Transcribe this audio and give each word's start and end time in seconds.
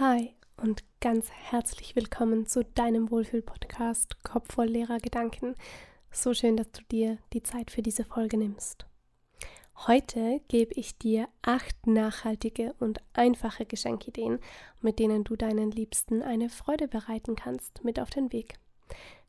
Hi 0.00 0.32
und 0.58 0.84
ganz 1.00 1.28
herzlich 1.28 1.96
willkommen 1.96 2.46
zu 2.46 2.62
deinem 2.62 3.10
Wohlfühl-Podcast 3.10 4.22
Kopf 4.22 4.54
voll 4.54 4.68
leerer 4.68 4.98
Gedanken. 4.98 5.56
So 6.12 6.34
schön, 6.34 6.56
dass 6.56 6.70
du 6.70 6.82
dir 6.84 7.18
die 7.32 7.42
Zeit 7.42 7.72
für 7.72 7.82
diese 7.82 8.04
Folge 8.04 8.36
nimmst. 8.36 8.86
Heute 9.88 10.40
gebe 10.46 10.72
ich 10.74 10.98
dir 10.98 11.28
acht 11.42 11.88
nachhaltige 11.88 12.76
und 12.78 13.00
einfache 13.12 13.66
Geschenkideen, 13.66 14.38
mit 14.82 15.00
denen 15.00 15.24
du 15.24 15.34
deinen 15.34 15.72
Liebsten 15.72 16.22
eine 16.22 16.48
Freude 16.48 16.86
bereiten 16.86 17.34
kannst, 17.34 17.82
mit 17.82 17.98
auf 17.98 18.10
den 18.10 18.32
Weg. 18.32 18.54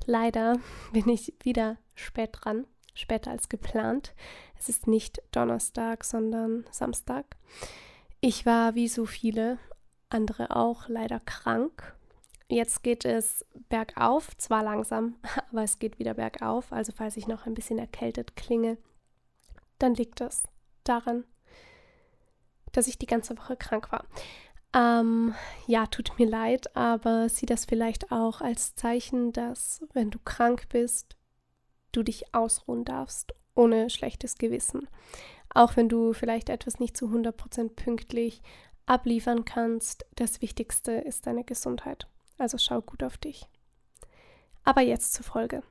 Leider 0.06 0.60
bin 0.94 1.10
ich 1.10 1.34
wieder 1.42 1.78
spät 1.96 2.30
dran, 2.34 2.68
später 2.94 3.32
als 3.32 3.50
geplant. 3.50 4.14
Es 4.60 4.70
ist 4.70 4.86
nicht 4.86 5.20
Donnerstag, 5.32 6.04
sondern 6.04 6.68
Samstag. 6.70 7.38
Ich 8.22 8.46
war 8.46 8.76
wie 8.76 8.88
so 8.88 9.08
viele 9.08 9.58
andere 10.10 10.56
auch 10.56 10.88
leider 10.88 11.20
krank. 11.20 11.96
Jetzt 12.48 12.82
geht 12.82 13.06
es 13.06 13.46
bergauf, 13.70 14.36
zwar 14.38 14.64
langsam, 14.64 15.16
aber 15.52 15.64
es 15.64 15.80
geht 15.80 16.00
wieder 16.00 16.16
bergauf. 16.16 16.72
Also 16.72 16.92
falls 16.96 17.18
ich 17.18 17.28
noch 17.28 17.46
ein 17.46 17.54
bisschen 17.54 17.80
erkältet 17.80 18.36
klinge, 18.36 18.78
dann 19.78 19.94
liegt 19.94 20.20
das 20.20 20.44
daran, 20.84 21.24
dass 22.72 22.88
ich 22.88 22.98
die 22.98 23.06
ganze 23.06 23.38
Woche 23.38 23.56
krank 23.56 23.92
war. 23.92 24.06
Ähm, 24.74 25.34
ja, 25.66 25.88
tut 25.88 26.20
mir 26.20 26.28
leid, 26.28 26.76
aber 26.76 27.28
sieh 27.30 27.48
das 27.48 27.66
vielleicht 27.66 28.12
auch 28.12 28.42
als 28.42 28.76
Zeichen, 28.76 29.32
dass 29.32 29.84
wenn 29.94 30.12
du 30.12 30.20
krank 30.20 30.70
bist, 30.70 31.16
du 31.92 32.04
dich 32.04 32.36
ausruhen 32.36 32.86
darfst, 32.86 33.34
ohne 33.56 33.90
schlechtes 33.90 34.38
Gewissen. 34.38 34.88
Auch 35.52 35.76
wenn 35.76 35.90
du 35.90 36.14
vielleicht 36.14 36.50
etwas 36.50 36.80
nicht 36.80 36.96
zu 36.96 37.08
100% 37.08 37.76
pünktlich 37.76 38.42
abliefern 38.90 39.46
kannst, 39.46 40.06
das 40.16 40.42
Wichtigste 40.42 40.92
ist 40.94 41.28
deine 41.28 41.44
Gesundheit. 41.44 42.08
Also 42.38 42.58
schau 42.58 42.82
gut 42.82 43.04
auf 43.04 43.18
dich. 43.18 43.48
Aber 44.64 44.82
jetzt 44.82 45.14
zur 45.14 45.26
Folge. 45.26 45.64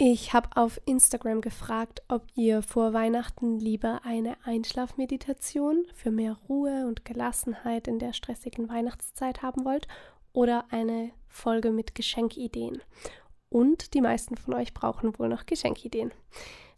Ich 0.00 0.32
habe 0.32 0.50
auf 0.54 0.80
Instagram 0.84 1.40
gefragt, 1.40 2.02
ob 2.08 2.24
ihr 2.36 2.62
vor 2.62 2.92
Weihnachten 2.92 3.58
lieber 3.58 4.02
eine 4.04 4.36
Einschlafmeditation 4.44 5.86
für 5.92 6.12
mehr 6.12 6.36
Ruhe 6.48 6.86
und 6.86 7.04
Gelassenheit 7.04 7.88
in 7.88 7.98
der 7.98 8.12
stressigen 8.12 8.68
Weihnachtszeit 8.68 9.42
haben 9.42 9.64
wollt 9.64 9.88
oder 10.32 10.66
eine 10.70 11.10
Folge 11.26 11.72
mit 11.72 11.96
Geschenkideen. 11.96 12.80
Und 13.48 13.94
die 13.94 14.00
meisten 14.00 14.36
von 14.36 14.54
euch 14.54 14.72
brauchen 14.72 15.18
wohl 15.18 15.28
noch 15.28 15.46
Geschenkideen. 15.46 16.12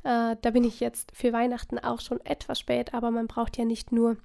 Äh, 0.02 0.36
da 0.40 0.50
bin 0.50 0.64
ich 0.64 0.80
jetzt 0.80 1.12
für 1.14 1.32
Weihnachten 1.32 1.78
auch 1.78 2.00
schon 2.00 2.24
etwas 2.24 2.58
spät, 2.58 2.94
aber 2.94 3.10
man 3.10 3.26
braucht 3.26 3.58
ja 3.58 3.66
nicht 3.66 3.92
nur 3.92 4.16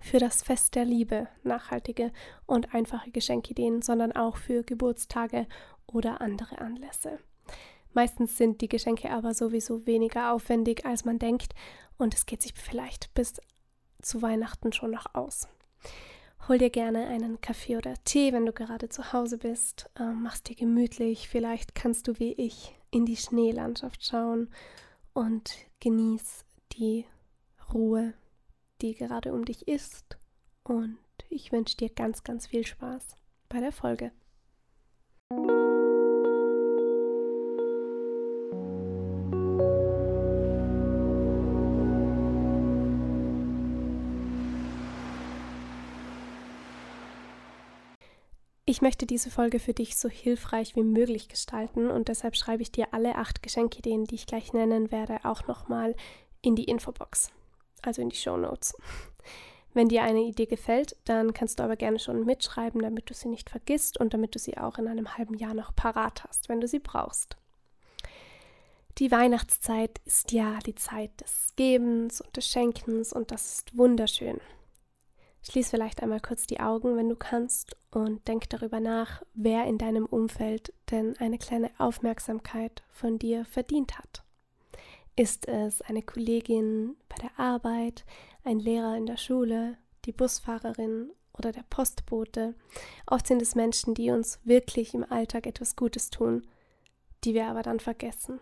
für 0.00 0.18
das 0.18 0.42
Fest 0.42 0.74
der 0.74 0.84
Liebe 0.84 1.28
nachhaltige 1.42 2.12
und 2.46 2.74
einfache 2.74 3.10
Geschenkideen, 3.10 3.82
sondern 3.82 4.12
auch 4.12 4.36
für 4.36 4.62
Geburtstage 4.62 5.46
oder 5.86 6.20
andere 6.20 6.58
Anlässe. 6.58 7.18
Meistens 7.92 8.36
sind 8.36 8.60
die 8.60 8.68
Geschenke 8.68 9.10
aber 9.10 9.32
sowieso 9.32 9.86
weniger 9.86 10.32
aufwendig, 10.32 10.84
als 10.84 11.04
man 11.04 11.18
denkt, 11.18 11.54
und 11.98 12.14
es 12.14 12.26
geht 12.26 12.42
sich 12.42 12.52
vielleicht 12.52 13.14
bis 13.14 13.40
zu 14.02 14.20
Weihnachten 14.20 14.72
schon 14.72 14.90
noch 14.90 15.14
aus. 15.14 15.48
Hol 16.48 16.58
dir 16.58 16.70
gerne 16.70 17.06
einen 17.08 17.40
Kaffee 17.40 17.76
oder 17.76 17.94
Tee, 18.04 18.32
wenn 18.32 18.46
du 18.46 18.52
gerade 18.52 18.88
zu 18.88 19.12
Hause 19.12 19.38
bist. 19.38 19.90
Äh, 19.98 20.12
mach's 20.12 20.42
dir 20.42 20.54
gemütlich. 20.54 21.28
Vielleicht 21.28 21.74
kannst 21.74 22.06
du 22.06 22.18
wie 22.20 22.34
ich 22.34 22.78
in 22.90 23.04
die 23.04 23.16
Schneelandschaft 23.16 24.04
schauen 24.06 24.50
und 25.12 25.54
genieß 25.80 26.44
die 26.72 27.04
Ruhe 27.72 28.14
die 28.82 28.94
gerade 28.94 29.32
um 29.32 29.44
dich 29.44 29.68
ist. 29.68 30.18
Und 30.64 30.98
ich 31.28 31.52
wünsche 31.52 31.76
dir 31.76 31.90
ganz, 31.90 32.24
ganz 32.24 32.46
viel 32.46 32.66
Spaß 32.66 33.16
bei 33.48 33.60
der 33.60 33.72
Folge. 33.72 34.12
Ich 48.68 48.82
möchte 48.82 49.06
diese 49.06 49.30
Folge 49.30 49.60
für 49.60 49.72
dich 49.72 49.96
so 49.96 50.08
hilfreich 50.08 50.74
wie 50.74 50.82
möglich 50.82 51.28
gestalten 51.28 51.88
und 51.88 52.08
deshalb 52.08 52.36
schreibe 52.36 52.62
ich 52.62 52.72
dir 52.72 52.92
alle 52.92 53.14
acht 53.14 53.42
Geschenkideen, 53.42 54.04
die 54.04 54.16
ich 54.16 54.26
gleich 54.26 54.52
nennen 54.52 54.90
werde, 54.90 55.24
auch 55.24 55.46
nochmal 55.46 55.94
in 56.42 56.56
die 56.56 56.64
Infobox 56.64 57.30
also 57.82 58.02
in 58.02 58.08
die 58.08 58.16
Show 58.16 58.36
Notes. 58.36 58.74
Wenn 59.74 59.88
dir 59.88 60.02
eine 60.02 60.20
Idee 60.20 60.46
gefällt, 60.46 60.96
dann 61.04 61.34
kannst 61.34 61.58
du 61.58 61.62
aber 61.62 61.76
gerne 61.76 61.98
schon 61.98 62.24
mitschreiben, 62.24 62.80
damit 62.80 63.10
du 63.10 63.14
sie 63.14 63.28
nicht 63.28 63.50
vergisst 63.50 64.00
und 64.00 64.14
damit 64.14 64.34
du 64.34 64.38
sie 64.38 64.56
auch 64.56 64.78
in 64.78 64.88
einem 64.88 65.18
halben 65.18 65.34
Jahr 65.34 65.52
noch 65.52 65.74
parat 65.76 66.24
hast, 66.24 66.48
wenn 66.48 66.62
du 66.62 66.66
sie 66.66 66.78
brauchst. 66.78 67.36
Die 68.98 69.10
Weihnachtszeit 69.10 70.00
ist 70.06 70.32
ja 70.32 70.58
die 70.64 70.74
Zeit 70.74 71.10
des 71.20 71.48
Gebens 71.56 72.22
und 72.22 72.34
des 72.34 72.48
Schenkens 72.48 73.12
und 73.12 73.30
das 73.30 73.58
ist 73.58 73.76
wunderschön. 73.76 74.40
Schließ 75.42 75.68
vielleicht 75.68 76.02
einmal 76.02 76.20
kurz 76.20 76.46
die 76.46 76.60
Augen, 76.60 76.96
wenn 76.96 77.10
du 77.10 77.14
kannst, 77.14 77.76
und 77.90 78.26
denk 78.26 78.48
darüber 78.50 78.80
nach, 78.80 79.22
wer 79.34 79.64
in 79.64 79.78
deinem 79.78 80.06
Umfeld 80.06 80.72
denn 80.90 81.16
eine 81.18 81.38
kleine 81.38 81.70
Aufmerksamkeit 81.78 82.82
von 82.90 83.18
dir 83.18 83.44
verdient 83.44 83.98
hat. 83.98 84.22
Ist 85.16 85.48
es 85.48 85.80
eine 85.80 86.02
Kollegin 86.02 86.94
bei 87.08 87.16
der 87.16 87.40
Arbeit, 87.40 88.04
ein 88.44 88.58
Lehrer 88.58 88.98
in 88.98 89.06
der 89.06 89.16
Schule, 89.16 89.78
die 90.04 90.12
Busfahrerin 90.12 91.10
oder 91.32 91.52
der 91.52 91.64
Postbote? 91.70 92.54
Oft 93.06 93.26
sind 93.26 93.40
es 93.40 93.54
Menschen, 93.54 93.94
die 93.94 94.10
uns 94.10 94.38
wirklich 94.44 94.92
im 94.92 95.10
Alltag 95.10 95.46
etwas 95.46 95.74
Gutes 95.74 96.10
tun, 96.10 96.46
die 97.24 97.32
wir 97.32 97.46
aber 97.46 97.62
dann 97.62 97.80
vergessen. 97.80 98.40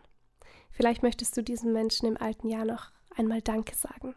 Vielleicht 0.73 1.05
möchtest 1.05 1.37
du 1.37 1.43
diesen 1.45 1.73
Menschen 1.73 2.09
im 2.09 2.17
alten 2.17 2.49
Jahr 2.49 2.65
noch 2.65 2.91
einmal 3.17 3.41
Danke 3.41 3.77
sagen, 3.77 4.17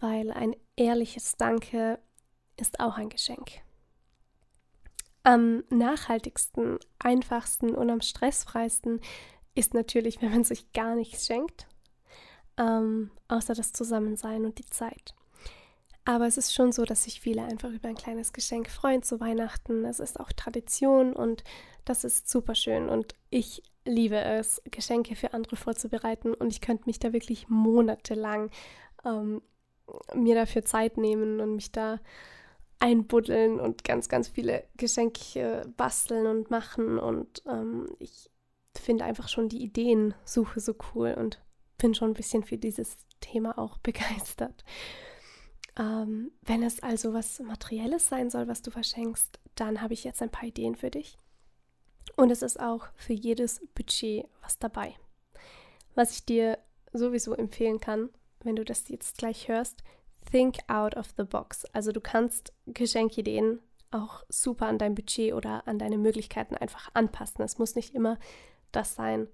weil 0.00 0.32
ein 0.32 0.54
ehrliches 0.76 1.36
Danke 1.38 1.98
ist 2.58 2.78
auch 2.78 2.98
ein 2.98 3.08
Geschenk. 3.08 3.62
Am 5.22 5.64
nachhaltigsten, 5.70 6.78
einfachsten 6.98 7.74
und 7.74 7.88
am 7.88 8.02
stressfreisten 8.02 9.00
ist 9.54 9.74
natürlich, 9.74 10.20
wenn 10.20 10.30
man 10.30 10.44
sich 10.44 10.72
gar 10.72 10.94
nichts 10.94 11.26
schenkt, 11.26 11.66
ähm, 12.56 13.10
außer 13.28 13.54
das 13.54 13.72
Zusammensein 13.72 14.44
und 14.44 14.58
die 14.58 14.66
Zeit. 14.66 15.14
Aber 16.04 16.26
es 16.26 16.36
ist 16.36 16.52
schon 16.52 16.70
so, 16.72 16.84
dass 16.84 17.04
sich 17.04 17.20
viele 17.20 17.42
einfach 17.42 17.70
über 17.70 17.88
ein 17.88 17.94
kleines 17.94 18.32
Geschenk 18.32 18.68
freuen 18.68 19.02
zu 19.02 19.20
Weihnachten. 19.20 19.84
Es 19.86 20.00
ist 20.00 20.20
auch 20.20 20.32
Tradition 20.32 21.14
und 21.14 21.44
das 21.86 22.04
ist 22.04 22.28
super 22.28 22.54
schön. 22.54 22.90
Und 22.90 23.14
ich 23.30 23.62
liebe 23.86 24.16
es, 24.16 24.60
Geschenke 24.70 25.16
für 25.16 25.32
andere 25.32 25.56
vorzubereiten. 25.56 26.34
Und 26.34 26.48
ich 26.48 26.60
könnte 26.60 26.84
mich 26.86 26.98
da 26.98 27.14
wirklich 27.14 27.48
monatelang 27.48 28.50
ähm, 29.04 29.40
mir 30.14 30.34
dafür 30.34 30.64
Zeit 30.64 30.98
nehmen 30.98 31.40
und 31.40 31.56
mich 31.56 31.72
da 31.72 32.00
einbuddeln 32.80 33.58
und 33.60 33.84
ganz, 33.84 34.10
ganz 34.10 34.28
viele 34.28 34.64
Geschenke 34.76 35.62
basteln 35.76 36.26
und 36.26 36.50
machen. 36.50 36.98
Und 36.98 37.42
ähm, 37.46 37.88
ich 37.98 38.30
finde 38.78 39.04
einfach 39.04 39.28
schon 39.28 39.48
die 39.48 39.62
Ideensuche 39.62 40.60
so 40.60 40.74
cool 40.94 41.14
und 41.14 41.40
bin 41.78 41.94
schon 41.94 42.10
ein 42.10 42.14
bisschen 42.14 42.42
für 42.42 42.58
dieses 42.58 42.96
Thema 43.20 43.58
auch 43.58 43.78
begeistert. 43.82 44.64
Ähm, 45.76 46.30
wenn 46.42 46.62
es 46.62 46.82
also 46.82 47.12
was 47.12 47.40
Materielles 47.40 48.08
sein 48.08 48.30
soll, 48.30 48.46
was 48.46 48.62
du 48.62 48.70
verschenkst, 48.70 49.40
dann 49.56 49.80
habe 49.80 49.94
ich 49.94 50.04
jetzt 50.04 50.22
ein 50.22 50.30
paar 50.30 50.48
Ideen 50.48 50.76
für 50.76 50.90
dich. 50.90 51.18
Und 52.16 52.30
es 52.30 52.42
ist 52.42 52.60
auch 52.60 52.86
für 52.94 53.12
jedes 53.12 53.60
Budget 53.74 54.26
was 54.42 54.58
dabei. 54.58 54.94
Was 55.94 56.12
ich 56.12 56.24
dir 56.24 56.58
sowieso 56.92 57.34
empfehlen 57.34 57.80
kann, 57.80 58.10
wenn 58.42 58.56
du 58.56 58.64
das 58.64 58.88
jetzt 58.88 59.18
gleich 59.18 59.48
hörst, 59.48 59.82
think 60.30 60.58
out 60.68 60.96
of 60.96 61.08
the 61.16 61.24
box. 61.24 61.64
Also 61.66 61.92
du 61.92 62.00
kannst 62.00 62.52
Geschenkideen 62.66 63.60
auch 63.90 64.24
super 64.28 64.66
an 64.66 64.78
dein 64.78 64.94
Budget 64.94 65.34
oder 65.34 65.66
an 65.66 65.78
deine 65.78 65.98
Möglichkeiten 65.98 66.56
einfach 66.56 66.90
anpassen. 66.94 67.44
Es 67.44 67.58
muss 67.58 67.74
nicht 67.74 67.94
immer 67.94 68.18
das 68.76 68.94
sein, 68.94 69.28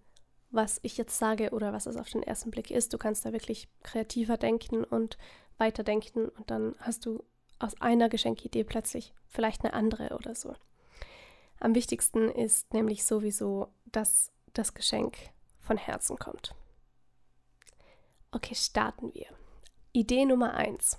was 0.50 0.80
ich 0.82 0.96
jetzt 0.96 1.18
sage 1.18 1.50
oder 1.50 1.72
was 1.72 1.86
es 1.86 1.96
auf 1.96 2.08
den 2.10 2.22
ersten 2.22 2.50
Blick 2.50 2.70
ist. 2.70 2.92
Du 2.92 2.98
kannst 2.98 3.24
da 3.24 3.32
wirklich 3.32 3.68
kreativer 3.82 4.36
denken 4.36 4.84
und 4.84 5.16
weiterdenken 5.58 6.28
und 6.28 6.50
dann 6.50 6.74
hast 6.80 7.06
du 7.06 7.22
aus 7.58 7.80
einer 7.80 8.08
Geschenkidee 8.08 8.64
plötzlich 8.64 9.12
vielleicht 9.28 9.64
eine 9.64 9.74
andere 9.74 10.16
oder 10.16 10.34
so. 10.34 10.54
Am 11.60 11.74
wichtigsten 11.74 12.28
ist 12.30 12.72
nämlich 12.72 13.04
sowieso, 13.04 13.68
dass 13.84 14.32
das 14.54 14.74
Geschenk 14.74 15.16
von 15.60 15.76
Herzen 15.76 16.18
kommt. 16.18 16.54
Okay, 18.32 18.54
starten 18.54 19.12
wir. 19.14 19.26
Idee 19.92 20.24
Nummer 20.24 20.54
eins: 20.54 20.98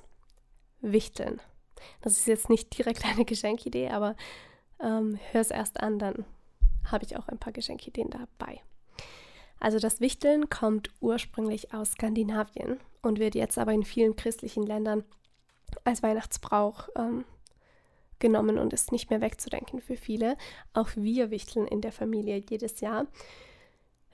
Wichteln. 0.81 1.41
Das 2.01 2.13
ist 2.13 2.27
jetzt 2.27 2.49
nicht 2.49 2.77
direkt 2.77 3.05
eine 3.05 3.25
Geschenkidee, 3.25 3.89
aber 3.89 4.15
ähm, 4.79 5.19
hör 5.31 5.41
es 5.41 5.51
erst 5.51 5.79
an, 5.79 5.97
dann 5.97 6.25
habe 6.85 7.05
ich 7.05 7.17
auch 7.17 7.27
ein 7.27 7.37
paar 7.37 7.53
Geschenkideen 7.53 8.09
dabei. 8.09 8.61
Also 9.59 9.77
das 9.77 10.01
Wichteln 10.01 10.49
kommt 10.49 10.89
ursprünglich 11.01 11.73
aus 11.73 11.91
Skandinavien 11.91 12.79
und 13.01 13.19
wird 13.19 13.35
jetzt 13.35 13.57
aber 13.57 13.73
in 13.73 13.83
vielen 13.83 14.15
christlichen 14.15 14.63
Ländern 14.65 15.03
als 15.83 16.01
Weihnachtsbrauch 16.01 16.89
ähm, 16.95 17.25
genommen 18.19 18.57
und 18.57 18.73
ist 18.73 18.91
nicht 18.91 19.09
mehr 19.09 19.21
wegzudenken 19.21 19.81
für 19.81 19.97
viele. 19.97 20.37
Auch 20.73 20.89
wir 20.95 21.29
wichteln 21.29 21.67
in 21.67 21.81
der 21.81 21.91
Familie 21.91 22.41
jedes 22.49 22.79
Jahr. 22.79 23.07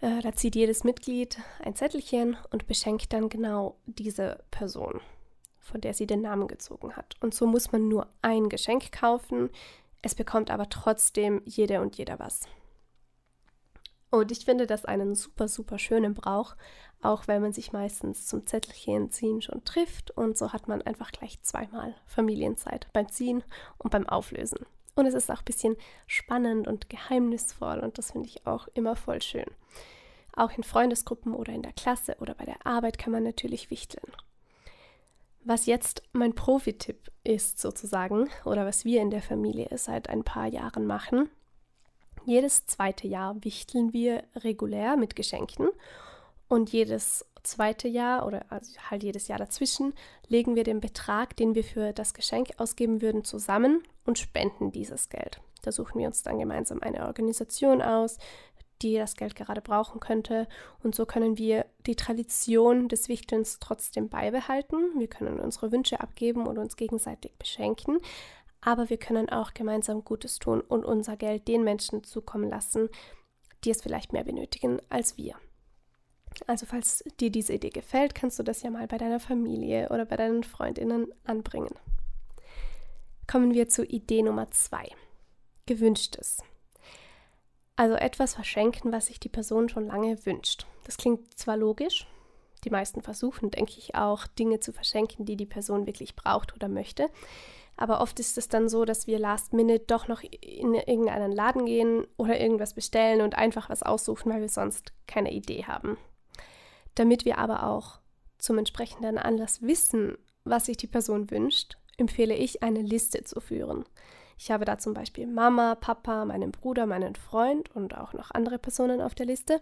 Äh, 0.01 0.21
da 0.21 0.33
zieht 0.33 0.55
jedes 0.55 0.83
Mitglied 0.83 1.37
ein 1.63 1.75
Zettelchen 1.75 2.37
und 2.51 2.67
beschenkt 2.67 3.13
dann 3.13 3.29
genau 3.29 3.77
diese 3.85 4.43
Person, 4.51 5.01
von 5.59 5.81
der 5.81 5.93
sie 5.93 6.07
den 6.07 6.21
Namen 6.21 6.47
gezogen 6.47 6.95
hat. 6.95 7.15
Und 7.21 7.33
so 7.33 7.45
muss 7.45 7.71
man 7.71 7.87
nur 7.87 8.07
ein 8.21 8.49
Geschenk 8.49 8.91
kaufen. 8.91 9.49
Es 10.01 10.15
bekommt 10.15 10.51
aber 10.51 10.69
trotzdem 10.69 11.41
jede 11.45 11.81
und 11.81 11.97
jeder 11.97 12.19
was. 12.19 12.41
Und 14.09 14.31
ich 14.31 14.45
finde 14.45 14.67
das 14.67 14.85
einen 14.85 15.15
super, 15.15 15.47
super 15.47 15.79
schönen 15.79 16.13
Brauch, 16.13 16.55
auch 17.01 17.27
wenn 17.27 17.41
man 17.41 17.51
sich 17.53 17.73
meistens 17.73 18.25
zum 18.25 18.47
Zettelchen 18.47 19.11
ziehen 19.11 19.41
schon 19.41 19.63
trifft. 19.65 20.11
Und 20.11 20.37
so 20.37 20.53
hat 20.53 20.67
man 20.67 20.81
einfach 20.81 21.11
gleich 21.11 21.41
zweimal 21.41 21.95
Familienzeit 22.05 22.87
beim 22.93 23.09
Ziehen 23.09 23.43
und 23.77 23.91
beim 23.91 24.07
Auflösen. 24.07 24.65
Und 24.95 25.05
es 25.05 25.13
ist 25.13 25.29
auch 25.29 25.39
ein 25.39 25.45
bisschen 25.45 25.77
spannend 26.07 26.67
und 26.67 26.89
geheimnisvoll 26.89 27.79
und 27.79 27.99
das 27.99 28.11
finde 28.11 28.29
ich 28.29 28.47
auch 28.47 28.67
immer 28.73 28.95
voll 28.95 29.21
schön. 29.21 29.45
Auch 30.35 30.51
in 30.57 30.63
Freundesgruppen 30.63 31.35
oder 31.35 31.53
in 31.53 31.61
der 31.61 31.73
Klasse 31.73 32.15
oder 32.19 32.33
bei 32.33 32.45
der 32.45 32.65
Arbeit 32.65 32.97
kann 32.97 33.11
man 33.11 33.23
natürlich 33.23 33.69
wichteln. 33.69 34.11
Was 35.49 35.65
jetzt 35.65 36.03
mein 36.11 36.35
Profi-Tipp 36.35 37.09
ist 37.23 37.57
sozusagen 37.59 38.29
oder 38.43 38.65
was 38.65 38.83
wir 38.83 39.01
in 39.01 39.09
der 39.09 39.21
Familie 39.21 39.69
seit 39.77 40.09
ein 40.09 40.25
paar 40.25 40.47
Jahren 40.47 40.85
machen, 40.85 41.29
jedes 42.25 42.65
zweite 42.65 43.07
Jahr 43.07 43.41
wichteln 43.45 43.93
wir 43.93 44.25
regulär 44.35 44.97
mit 44.97 45.15
Geschenken 45.15 45.69
und 46.49 46.73
jedes 46.73 47.25
zweite 47.43 47.87
Jahr 47.87 48.27
oder 48.27 48.45
also 48.49 48.77
halt 48.91 49.03
jedes 49.03 49.29
Jahr 49.29 49.39
dazwischen 49.39 49.93
legen 50.27 50.57
wir 50.57 50.65
den 50.65 50.81
Betrag, 50.81 51.37
den 51.37 51.55
wir 51.55 51.63
für 51.63 51.93
das 51.93 52.13
Geschenk 52.13 52.49
ausgeben 52.57 53.01
würden, 53.01 53.23
zusammen 53.23 53.83
und 54.05 54.19
spenden 54.19 54.73
dieses 54.73 55.07
Geld. 55.07 55.39
Da 55.61 55.71
suchen 55.71 55.97
wir 55.97 56.07
uns 56.07 56.23
dann 56.23 56.39
gemeinsam 56.39 56.81
eine 56.81 57.05
Organisation 57.05 57.81
aus, 57.81 58.17
die 58.81 58.95
das 58.95 59.15
Geld 59.15 59.35
gerade 59.35 59.61
brauchen 59.61 59.99
könnte. 59.99 60.47
Und 60.83 60.95
so 60.95 61.05
können 61.05 61.37
wir 61.37 61.65
die 61.85 61.95
Tradition 61.95 62.87
des 62.87 63.09
Wichtelns 63.09 63.59
trotzdem 63.59 64.09
beibehalten. 64.09 64.99
Wir 64.99 65.07
können 65.07 65.39
unsere 65.39 65.71
Wünsche 65.71 65.99
abgeben 65.99 66.47
und 66.47 66.57
uns 66.57 66.75
gegenseitig 66.75 67.35
beschenken 67.37 67.99
aber 68.61 68.89
wir 68.89 68.97
können 68.97 69.29
auch 69.29 69.53
gemeinsam 69.53 70.03
Gutes 70.03 70.39
tun 70.39 70.61
und 70.61 70.83
unser 70.83 71.15
Geld 71.15 71.47
den 71.47 71.63
Menschen 71.63 72.03
zukommen 72.03 72.49
lassen, 72.49 72.89
die 73.63 73.71
es 73.71 73.81
vielleicht 73.81 74.13
mehr 74.13 74.23
benötigen 74.23 74.81
als 74.89 75.17
wir. 75.17 75.35
Also 76.45 76.65
falls 76.65 77.03
dir 77.19 77.31
diese 77.31 77.53
Idee 77.53 77.69
gefällt, 77.69 78.13
kannst 78.13 78.37
du 78.37 78.43
das 78.43 78.61
ja 78.61 78.69
mal 78.69 78.87
bei 78.87 78.97
deiner 78.97 79.19
Familie 79.19 79.89
oder 79.89 80.05
bei 80.05 80.17
deinen 80.17 80.43
Freundinnen 80.43 81.07
anbringen. 81.23 81.73
Kommen 83.25 83.53
wir 83.53 83.67
zu 83.69 83.85
Idee 83.85 84.21
Nummer 84.21 84.51
zwei. 84.51 84.89
Gewünschtes. 85.65 86.43
Also 87.77 87.95
etwas 87.95 88.33
verschenken, 88.33 88.91
was 88.91 89.05
sich 89.05 89.19
die 89.19 89.29
Person 89.29 89.69
schon 89.69 89.85
lange 89.85 90.25
wünscht. 90.25 90.65
Das 90.83 90.97
klingt 90.97 91.37
zwar 91.37 91.55
logisch, 91.55 92.07
die 92.63 92.71
meisten 92.71 93.01
versuchen, 93.01 93.51
denke 93.51 93.73
ich, 93.77 93.93
auch 93.93 94.25
Dinge 94.25 94.59
zu 94.59 94.73
verschenken, 94.73 95.25
die 95.25 95.37
die 95.37 95.45
Person 95.45 95.85
wirklich 95.85 96.15
braucht 96.15 96.55
oder 96.55 96.67
möchte. 96.67 97.07
Aber 97.77 98.01
oft 98.01 98.19
ist 98.19 98.39
es 98.39 98.49
dann 98.49 98.67
so, 98.67 98.83
dass 98.83 99.05
wir 99.05 99.19
last 99.19 99.53
minute 99.53 99.85
doch 99.85 100.07
noch 100.07 100.23
in 100.23 100.73
irgendeinen 100.73 101.31
Laden 101.31 101.67
gehen 101.67 102.07
oder 102.17 102.39
irgendwas 102.39 102.73
bestellen 102.73 103.21
und 103.21 103.35
einfach 103.35 103.69
was 103.69 103.83
aussuchen, 103.83 104.31
weil 104.31 104.41
wir 104.41 104.49
sonst 104.49 104.91
keine 105.05 105.31
Idee 105.31 105.65
haben. 105.65 105.97
Damit 106.95 107.25
wir 107.25 107.37
aber 107.37 107.67
auch 107.67 107.99
zum 108.39 108.57
entsprechenden 108.57 109.19
Anlass 109.19 109.61
wissen, 109.61 110.17
was 110.43 110.65
sich 110.65 110.77
die 110.77 110.87
Person 110.87 111.29
wünscht, 111.29 111.77
empfehle 111.97 112.33
ich, 112.33 112.63
eine 112.63 112.81
Liste 112.81 113.23
zu 113.23 113.39
führen. 113.39 113.85
Ich 114.37 114.51
habe 114.51 114.65
da 114.65 114.77
zum 114.77 114.93
Beispiel 114.93 115.27
Mama, 115.27 115.75
Papa, 115.75 116.25
meinen 116.25 116.51
Bruder, 116.51 116.85
meinen 116.85 117.15
Freund 117.15 117.75
und 117.75 117.97
auch 117.97 118.13
noch 118.13 118.31
andere 118.31 118.59
Personen 118.59 119.01
auf 119.01 119.15
der 119.15 119.25
Liste. 119.25 119.61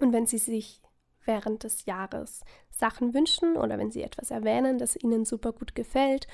Und 0.00 0.12
wenn 0.12 0.26
sie 0.26 0.38
sich 0.38 0.82
während 1.24 1.64
des 1.64 1.84
Jahres 1.86 2.42
Sachen 2.70 3.14
wünschen 3.14 3.56
oder 3.56 3.78
wenn 3.78 3.90
sie 3.90 4.02
etwas 4.02 4.30
erwähnen, 4.30 4.78
das 4.78 4.96
ihnen 4.96 5.24
super 5.24 5.52
gut 5.52 5.74
gefällt 5.74 6.26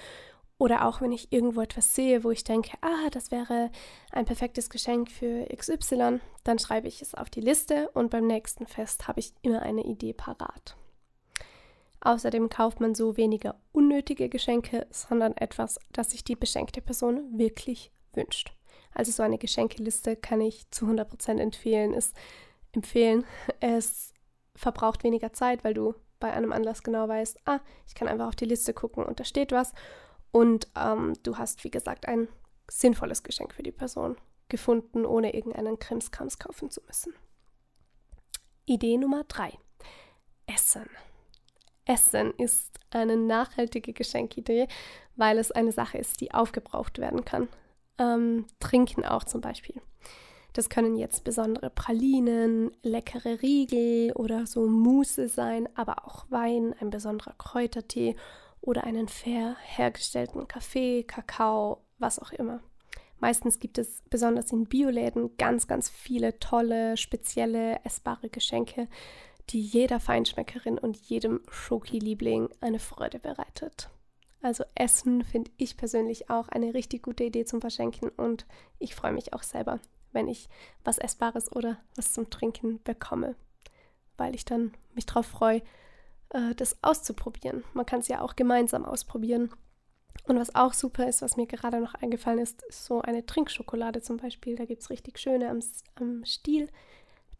oder 0.59 0.87
auch 0.87 1.01
wenn 1.01 1.13
ich 1.13 1.33
irgendwo 1.33 1.61
etwas 1.61 1.95
sehe, 1.95 2.25
wo 2.25 2.31
ich 2.31 2.45
denke, 2.45 2.77
ah, 2.83 3.11
das 3.11 3.31
wäre 3.31 3.71
ein 4.13 4.25
perfektes 4.25 4.71
Geschenk 4.71 5.11
für 5.11 5.47
XY, 5.47 6.21
dann 6.45 6.59
schreibe 6.59 6.89
ich 6.89 7.03
es 7.03 7.15
auf 7.15 7.31
die 7.31 7.41
Liste 7.41 7.91
und 7.95 8.11
beim 8.11 8.27
nächsten 8.27 8.67
Fest 8.67 9.09
habe 9.09 9.21
ich 9.21 9.33
immer 9.43 9.63
eine 9.63 9.85
Idee 9.85 10.13
parat. 10.13 10.77
Außerdem 12.05 12.49
kauft 12.49 12.81
man 12.81 12.95
so 12.95 13.17
weniger 13.17 13.61
unnötige 13.71 14.29
Geschenke, 14.29 14.87
sondern 14.91 15.37
etwas, 15.37 15.79
das 15.93 16.11
sich 16.11 16.25
die 16.25 16.37
beschenkte 16.37 16.83
Person 16.83 17.39
wirklich 17.39 17.93
wünscht. 18.13 18.53
Also 18.93 19.13
so 19.13 19.23
eine 19.23 19.39
Geschenkeliste 19.39 20.17
kann 20.17 20.41
ich 20.41 20.69
zu 20.71 20.87
100% 20.87 21.39
empfehlen. 21.39 21.95
Ist, 21.95 22.15
empfehlen. 22.73 23.25
Es 23.61 24.13
verbraucht 24.57 25.05
weniger 25.05 25.33
Zeit, 25.33 25.65
weil 25.65 25.75
du 25.75 25.95
bei 26.19 26.33
einem 26.33 26.53
Anlass 26.53 26.83
genau 26.83 27.09
weißt, 27.09 27.39
ah, 27.47 27.61
ich 27.87 27.95
kann 27.95 28.09
einfach 28.09 28.29
auf 28.29 28.37
die 28.37 28.45
Liste 28.45 28.75
gucken 28.75 29.05
und 29.05 29.19
da 29.19 29.25
steht 29.25 29.53
was 29.53 29.73
und 30.31 30.69
ähm, 30.77 31.15
du 31.23 31.37
hast, 31.37 31.65
wie 31.65 31.71
gesagt, 31.71 32.07
ein 32.07 32.29
sinnvolles 32.71 33.23
Geschenk 33.23 33.55
für 33.55 33.63
die 33.63 33.73
Person 33.73 34.17
gefunden, 34.49 35.05
ohne 35.05 35.35
irgendeinen 35.35 35.79
Krimskrams 35.79 36.39
kaufen 36.39 36.71
zu 36.71 36.81
müssen. 36.87 37.15
Idee 38.67 38.99
Nummer 38.99 39.25
drei: 39.25 39.59
Essen. 40.47 40.89
Essen 41.85 42.33
ist 42.39 42.79
eine 42.91 43.17
nachhaltige 43.17 43.93
Geschenkidee, 43.93 44.69
weil 45.17 45.39
es 45.39 45.51
eine 45.53 45.73
Sache 45.73 45.99
ist, 45.99 46.21
die 46.21 46.33
aufgebraucht 46.33 46.99
werden 46.99 47.25
kann. 47.25 47.49
Ähm, 47.99 48.47
trinken 48.61 49.05
auch 49.05 49.25
zum 49.25 49.41
Beispiel. 49.41 49.81
Das 50.53 50.69
können 50.69 50.97
jetzt 50.97 51.25
besondere 51.25 51.71
Pralinen, 51.71 52.73
leckere 52.83 53.41
Riegel 53.41 54.13
oder 54.13 54.47
so 54.47 54.67
Mousse 54.67 55.29
sein, 55.29 55.69
aber 55.75 56.07
auch 56.07 56.27
Wein, 56.31 56.75
ein 56.79 56.91
besonderer 56.91 57.35
Kräutertee 57.39 58.17
oder 58.61 58.85
einen 58.85 59.09
fair 59.09 59.57
hergestellten 59.63 60.47
Kaffee, 60.47 61.05
Kakao, 61.05 61.85
was 61.99 62.19
auch 62.19 62.33
immer. 62.33 62.61
Meistens 63.19 63.61
gibt 63.61 63.79
es 63.79 64.03
besonders 64.11 64.53
in 64.53 64.67
Bioläden 64.67 65.37
ganz, 65.37 65.69
ganz 65.69 65.89
viele 65.89 66.39
tolle, 66.39 66.97
spezielle, 66.97 67.79
essbare 67.85 68.29
Geschenke, 68.29 68.89
die 69.51 69.61
jeder 69.61 70.01
Feinschmeckerin 70.01 70.79
und 70.79 70.97
jedem 70.97 71.41
Schoki-Liebling 71.51 72.49
eine 72.61 72.79
Freude 72.79 73.19
bereitet. 73.19 73.91
Also 74.41 74.65
Essen 74.75 75.25
finde 75.25 75.51
ich 75.57 75.77
persönlich 75.77 76.29
auch 76.29 76.49
eine 76.49 76.75
richtig 76.75 77.03
gute 77.03 77.25
Idee 77.25 77.45
zum 77.45 77.61
Verschenken 77.61 78.09
und 78.09 78.45
ich 78.79 78.95
freue 78.95 79.13
mich 79.13 79.33
auch 79.33 79.45
selber, 79.45 79.79
wenn 80.13 80.27
ich 80.27 80.49
was 80.85 80.99
Essbares 80.99 81.53
oder 81.53 81.79
was 81.95 82.13
zum 82.13 82.29
Trinken 82.29 82.83
bekomme, 82.83 83.37
weil 84.17 84.35
ich 84.35 84.45
dann 84.45 84.75
mich 84.95 85.07
darauf 85.07 85.27
freue, 85.27 85.63
äh, 86.31 86.55
das 86.57 86.83
auszuprobieren. 86.83 87.63
Man 87.73 87.87
kann 87.87 88.01
es 88.01 88.09
ja 88.09 88.21
auch 88.21 88.35
gemeinsam 88.35 88.85
ausprobieren. 88.85 89.51
Und 90.25 90.39
was 90.39 90.55
auch 90.55 90.73
super 90.73 91.09
ist, 91.09 91.23
was 91.23 91.37
mir 91.37 91.47
gerade 91.47 91.81
noch 91.81 91.95
eingefallen 91.95 92.39
ist, 92.39 92.63
ist 92.63 92.85
so 92.85 93.01
eine 93.01 93.27
Trinkschokolade 93.27 94.03
zum 94.03 94.19
Beispiel. 94.19 94.57
Da 94.57 94.65
gibt 94.65 94.83
es 94.83 94.91
richtig 94.91 95.19
schöne 95.19 95.49
am, 95.49 95.61
am 95.97 96.25
Stiel. 96.25 96.69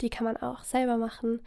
Die 0.01 0.11
kann 0.11 0.25
man 0.25 0.37
auch 0.37 0.65
selber 0.65 0.97
machen. 0.97 1.43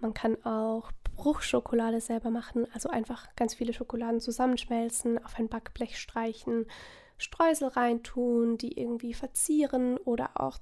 Man 0.00 0.14
kann 0.14 0.42
auch 0.44 0.92
Bruchschokolade 1.16 2.00
selber 2.00 2.30
machen, 2.30 2.66
also 2.72 2.88
einfach 2.88 3.34
ganz 3.34 3.54
viele 3.54 3.72
Schokoladen 3.72 4.20
zusammenschmelzen, 4.20 5.22
auf 5.24 5.36
ein 5.38 5.48
Backblech 5.48 5.98
streichen, 5.98 6.66
Streusel 7.16 7.68
reintun, 7.68 8.58
die 8.58 8.78
irgendwie 8.78 9.14
verzieren 9.14 9.98
oder 9.98 10.30
auch 10.40 10.58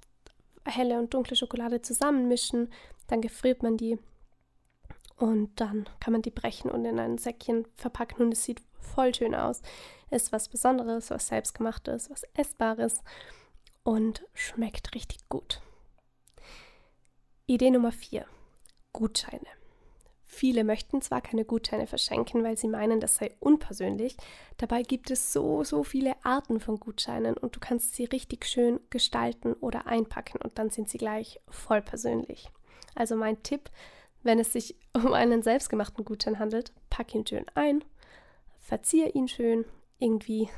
helle 0.65 0.99
und 0.99 1.13
dunkle 1.13 1.37
Schokolade 1.37 1.83
zusammenmischen. 1.83 2.71
Dann 3.09 3.21
gefriert 3.21 3.63
man 3.63 3.77
die 3.77 3.99
und 5.17 5.61
dann 5.61 5.89
kann 6.01 6.13
man 6.13 6.23
die 6.23 6.31
brechen 6.31 6.71
und 6.71 6.85
in 6.85 6.99
ein 6.99 7.19
Säckchen 7.19 7.67
verpacken 7.77 8.23
und 8.23 8.33
es 8.33 8.45
sieht 8.45 8.63
voll 8.81 9.15
schön 9.15 9.35
aus. 9.35 9.63
Ist 10.11 10.33
was 10.33 10.49
Besonderes, 10.49 11.11
was 11.11 11.29
selbstgemachtes, 11.29 12.11
was 12.11 12.23
essbares 12.35 13.03
und 13.83 14.25
schmeckt 14.35 14.95
richtig 14.95 15.29
gut. 15.29 15.61
Idee 17.47 17.71
Nummer 17.71 17.93
4. 17.93 18.27
Gutscheine. 18.97 19.47
Viele 20.25 20.65
möchten 20.65 21.03
zwar 21.03 21.21
keine 21.21 21.45
Gutscheine 21.45 21.87
verschenken, 21.87 22.43
weil 22.43 22.57
sie 22.57 22.67
meinen, 22.67 22.99
das 22.99 23.17
sei 23.17 23.31
unpersönlich. 23.41 24.17
Dabei 24.57 24.83
gibt 24.83 25.11
es 25.11 25.35
so, 25.35 25.65
so 25.65 25.85
viele 25.85 26.15
Arten 26.25 26.61
von 26.61 26.81
Gutscheinen 26.81 27.37
und 27.37 27.55
du 27.55 27.61
kannst 27.61 27.95
sie 27.95 28.05
richtig 28.05 28.47
schön 28.47 28.81
gestalten 28.89 29.53
oder 29.53 29.87
einpacken 29.87 30.41
und 30.43 30.59
dann 30.59 30.71
sind 30.71 30.89
sie 30.89 30.97
gleich 30.97 31.41
voll 31.49 31.83
persönlich. 31.83 32.51
Also 32.95 33.17
mein 33.17 33.43
Tipp, 33.43 33.71
wenn 34.23 34.39
es 34.39 34.55
sich 34.55 34.77
um 34.95 35.13
einen 35.13 35.43
selbstgemachten 35.43 36.05
Gutschein 36.07 36.39
handelt, 36.39 36.73
pack 36.89 37.15
ihn 37.15 37.27
schön 37.27 37.45
ein, 37.55 37.85
verziehe 38.59 39.11
ihn 39.11 39.29
schön, 39.29 39.67
irgendwie 39.99 40.49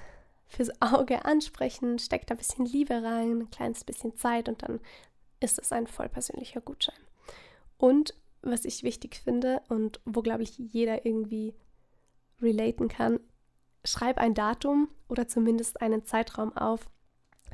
fürs 0.47 0.71
Auge 0.81 1.25
ansprechen, 1.25 1.99
steck 1.99 2.25
da 2.29 2.35
ein 2.35 2.39
bisschen 2.39 2.67
Liebe 2.67 2.95
rein, 3.03 3.41
ein 3.41 3.51
kleines 3.51 3.83
bisschen 3.83 4.17
Zeit 4.17 4.49
und 4.49 4.63
dann 4.63 4.79
ist 5.41 5.59
es 5.59 5.73
ein 5.73 5.89
voll 5.89 6.09
persönlicher 6.09 6.61
Gutschein. 6.61 6.99
Und 7.79 8.15
was 8.43 8.65
ich 8.65 8.83
wichtig 8.83 9.17
finde 9.17 9.61
und 9.69 10.01
wo, 10.05 10.23
glaube 10.23 10.43
ich, 10.43 10.59
jeder 10.59 11.05
irgendwie 11.05 11.55
relaten 12.41 12.89
kann, 12.89 13.21
schreib 13.85 14.19
ein 14.19 14.35
Datum 14.35 14.89
oder 15.09 15.29
zumindest 15.29 15.81
einen 15.81 16.05
Zeitraum 16.05 16.57
auf, 16.57 16.89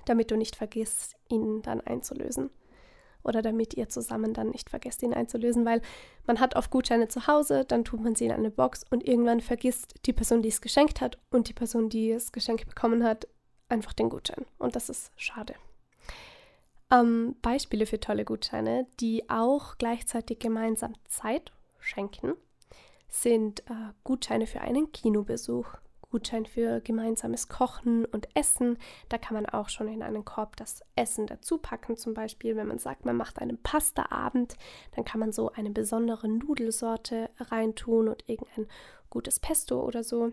damit 0.07 0.31
du 0.31 0.37
nicht 0.37 0.57
vergisst, 0.57 1.17
ihn 1.29 1.63
dann 1.63 1.81
einzulösen. 1.81 2.51
Oder 3.23 3.41
damit 3.41 3.73
ihr 3.73 3.89
zusammen 3.89 4.35
dann 4.35 4.51
nicht 4.51 4.69
vergesst, 4.69 5.03
ihn 5.03 5.15
einzulösen, 5.15 5.65
weil 5.65 5.81
man 6.27 6.41
hat 6.41 6.57
oft 6.57 6.71
Gutscheine 6.71 7.09
zu 7.09 7.27
Hause, 7.27 7.65
dann 7.65 7.85
tut 7.85 8.01
man 8.01 8.15
sie 8.15 8.27
in 8.27 8.33
eine 8.33 8.51
Box 8.51 8.85
und 8.91 9.07
irgendwann 9.07 9.41
vergisst 9.41 9.95
die 10.05 10.13
Person, 10.13 10.43
die 10.43 10.51
es 10.51 10.61
geschenkt 10.61 11.01
hat 11.01 11.19
und 11.31 11.49
die 11.49 11.55
Person, 11.55 11.89
die 11.89 12.11
das 12.11 12.33
Geschenk 12.33 12.67
bekommen 12.67 13.03
hat, 13.03 13.27
einfach 13.71 13.95
den 13.95 14.11
Gutschein. 14.11 14.45
Und 14.59 14.77
das 14.77 14.91
ist 14.91 15.11
schade. 15.17 15.55
Ähm, 16.95 17.37
Beispiele 17.43 17.87
für 17.87 17.99
tolle 17.99 18.25
Gutscheine, 18.25 18.87
die 19.01 19.29
auch 19.29 19.79
gleichzeitig 19.79 20.39
gemeinsam 20.39 20.95
Zeit 21.09 21.53
schenken, 21.81 22.35
sind 23.09 23.61
äh, 23.71 23.93
Gutscheine 24.05 24.47
für 24.47 24.61
einen 24.61 24.93
Kinobesuch, 24.93 25.67
Gutschein 26.11 26.47
für 26.47 26.81
gemeinsames 26.81 27.49
Kochen 27.49 28.05
und 28.05 28.29
Essen. 28.35 28.79
Da 29.09 29.19
kann 29.19 29.35
man 29.35 29.47
auch 29.47 29.69
schon 29.69 29.89
in 29.89 30.03
einen 30.03 30.25
Korb 30.25 30.57
das 30.57 30.83
Essen 30.95 31.27
dazu 31.27 31.59
packen. 31.59 31.97
Zum 31.97 32.15
Beispiel, 32.15 32.55
wenn 32.55 32.69
man 32.69 32.79
sagt, 32.79 33.05
man 33.05 33.17
macht 33.17 33.41
einen 33.41 33.61
Pastaabend, 33.61 34.57
dann 34.95 35.05
kann 35.05 35.19
man 35.19 35.33
so 35.33 35.51
eine 35.51 35.71
besondere 35.71 36.29
Nudelsorte 36.29 37.31
reintun 37.39 38.09
und 38.09 38.29
irgendein 38.29 38.69
gutes 39.11 39.41
Pesto 39.41 39.83
oder 39.83 40.05
so. 40.05 40.33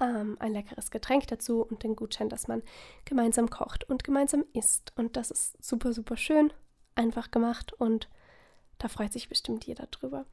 Ähm, 0.00 0.36
ein 0.40 0.52
leckeres 0.52 0.90
Getränk 0.90 1.26
dazu 1.28 1.62
und 1.62 1.82
den 1.82 1.96
Gutschein, 1.96 2.28
dass 2.28 2.48
man 2.48 2.62
gemeinsam 3.04 3.50
kocht 3.50 3.88
und 3.88 4.04
gemeinsam 4.04 4.44
isst. 4.52 4.92
Und 4.96 5.16
das 5.16 5.30
ist 5.30 5.62
super, 5.64 5.92
super 5.92 6.16
schön, 6.16 6.52
einfach 6.94 7.30
gemacht 7.30 7.72
und 7.72 8.08
da 8.78 8.88
freut 8.88 9.12
sich 9.12 9.28
bestimmt 9.28 9.64
jeder 9.64 9.86
drüber. 9.86 10.26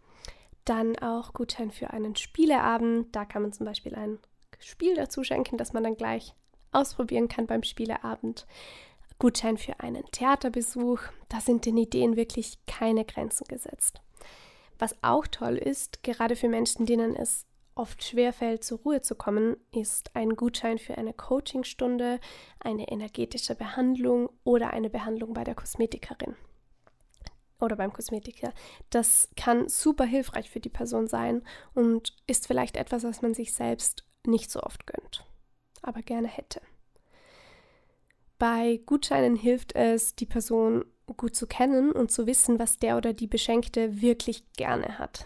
Dann 0.65 0.97
auch 0.97 1.33
Gutschein 1.33 1.71
für 1.71 1.91
einen 1.91 2.15
Spieleabend. 2.15 3.15
Da 3.15 3.25
kann 3.25 3.43
man 3.43 3.53
zum 3.53 3.65
Beispiel 3.65 3.95
ein 3.95 4.19
Spiel 4.59 4.95
dazu 4.95 5.23
schenken, 5.23 5.57
das 5.57 5.73
man 5.73 5.83
dann 5.83 5.95
gleich 5.95 6.33
ausprobieren 6.71 7.27
kann 7.27 7.47
beim 7.47 7.63
Spieleabend. 7.63 8.45
Gutschein 9.19 9.57
für 9.57 9.79
einen 9.79 10.03
Theaterbesuch. 10.11 11.01
Da 11.27 11.41
sind 11.41 11.65
den 11.65 11.77
Ideen 11.77 12.15
wirklich 12.15 12.57
keine 12.65 13.05
Grenzen 13.05 13.45
gesetzt. 13.47 14.01
Was 14.79 14.95
auch 15.03 15.27
toll 15.27 15.57
ist, 15.57 16.03
gerade 16.03 16.35
für 16.35 16.47
Menschen, 16.47 16.85
denen 16.85 17.15
es 17.15 17.45
oft 17.75 18.03
schwerfällt, 18.03 18.63
zur 18.63 18.79
Ruhe 18.79 19.01
zu 19.01 19.15
kommen, 19.15 19.57
ist 19.71 20.15
ein 20.15 20.35
Gutschein 20.35 20.79
für 20.79 20.97
eine 20.97 21.13
Coachingstunde, 21.13 22.19
eine 22.59 22.89
energetische 22.89 23.55
Behandlung 23.55 24.29
oder 24.43 24.71
eine 24.71 24.89
Behandlung 24.89 25.33
bei 25.33 25.43
der 25.43 25.55
Kosmetikerin 25.55 26.35
oder 27.59 27.75
beim 27.75 27.93
Kosmetiker. 27.93 28.53
Das 28.89 29.29
kann 29.35 29.67
super 29.69 30.05
hilfreich 30.05 30.49
für 30.49 30.59
die 30.59 30.69
Person 30.69 31.07
sein 31.07 31.43
und 31.73 32.15
ist 32.27 32.47
vielleicht 32.47 32.77
etwas, 32.77 33.03
was 33.03 33.21
man 33.21 33.33
sich 33.33 33.53
selbst 33.53 34.05
nicht 34.25 34.51
so 34.51 34.61
oft 34.61 34.85
gönnt, 34.85 35.25
aber 35.81 36.01
gerne 36.01 36.27
hätte. 36.27 36.61
Bei 38.37 38.79
Gutscheinen 38.85 39.35
hilft 39.35 39.75
es, 39.75 40.15
die 40.15 40.25
Person 40.25 40.85
gut 41.17 41.35
zu 41.35 41.47
kennen 41.47 41.91
und 41.91 42.11
zu 42.11 42.27
wissen, 42.27 42.59
was 42.59 42.77
der 42.77 42.95
oder 42.97 43.13
die 43.13 43.27
Beschenkte 43.27 44.01
wirklich 44.01 44.43
gerne 44.53 44.97
hat. 44.99 45.25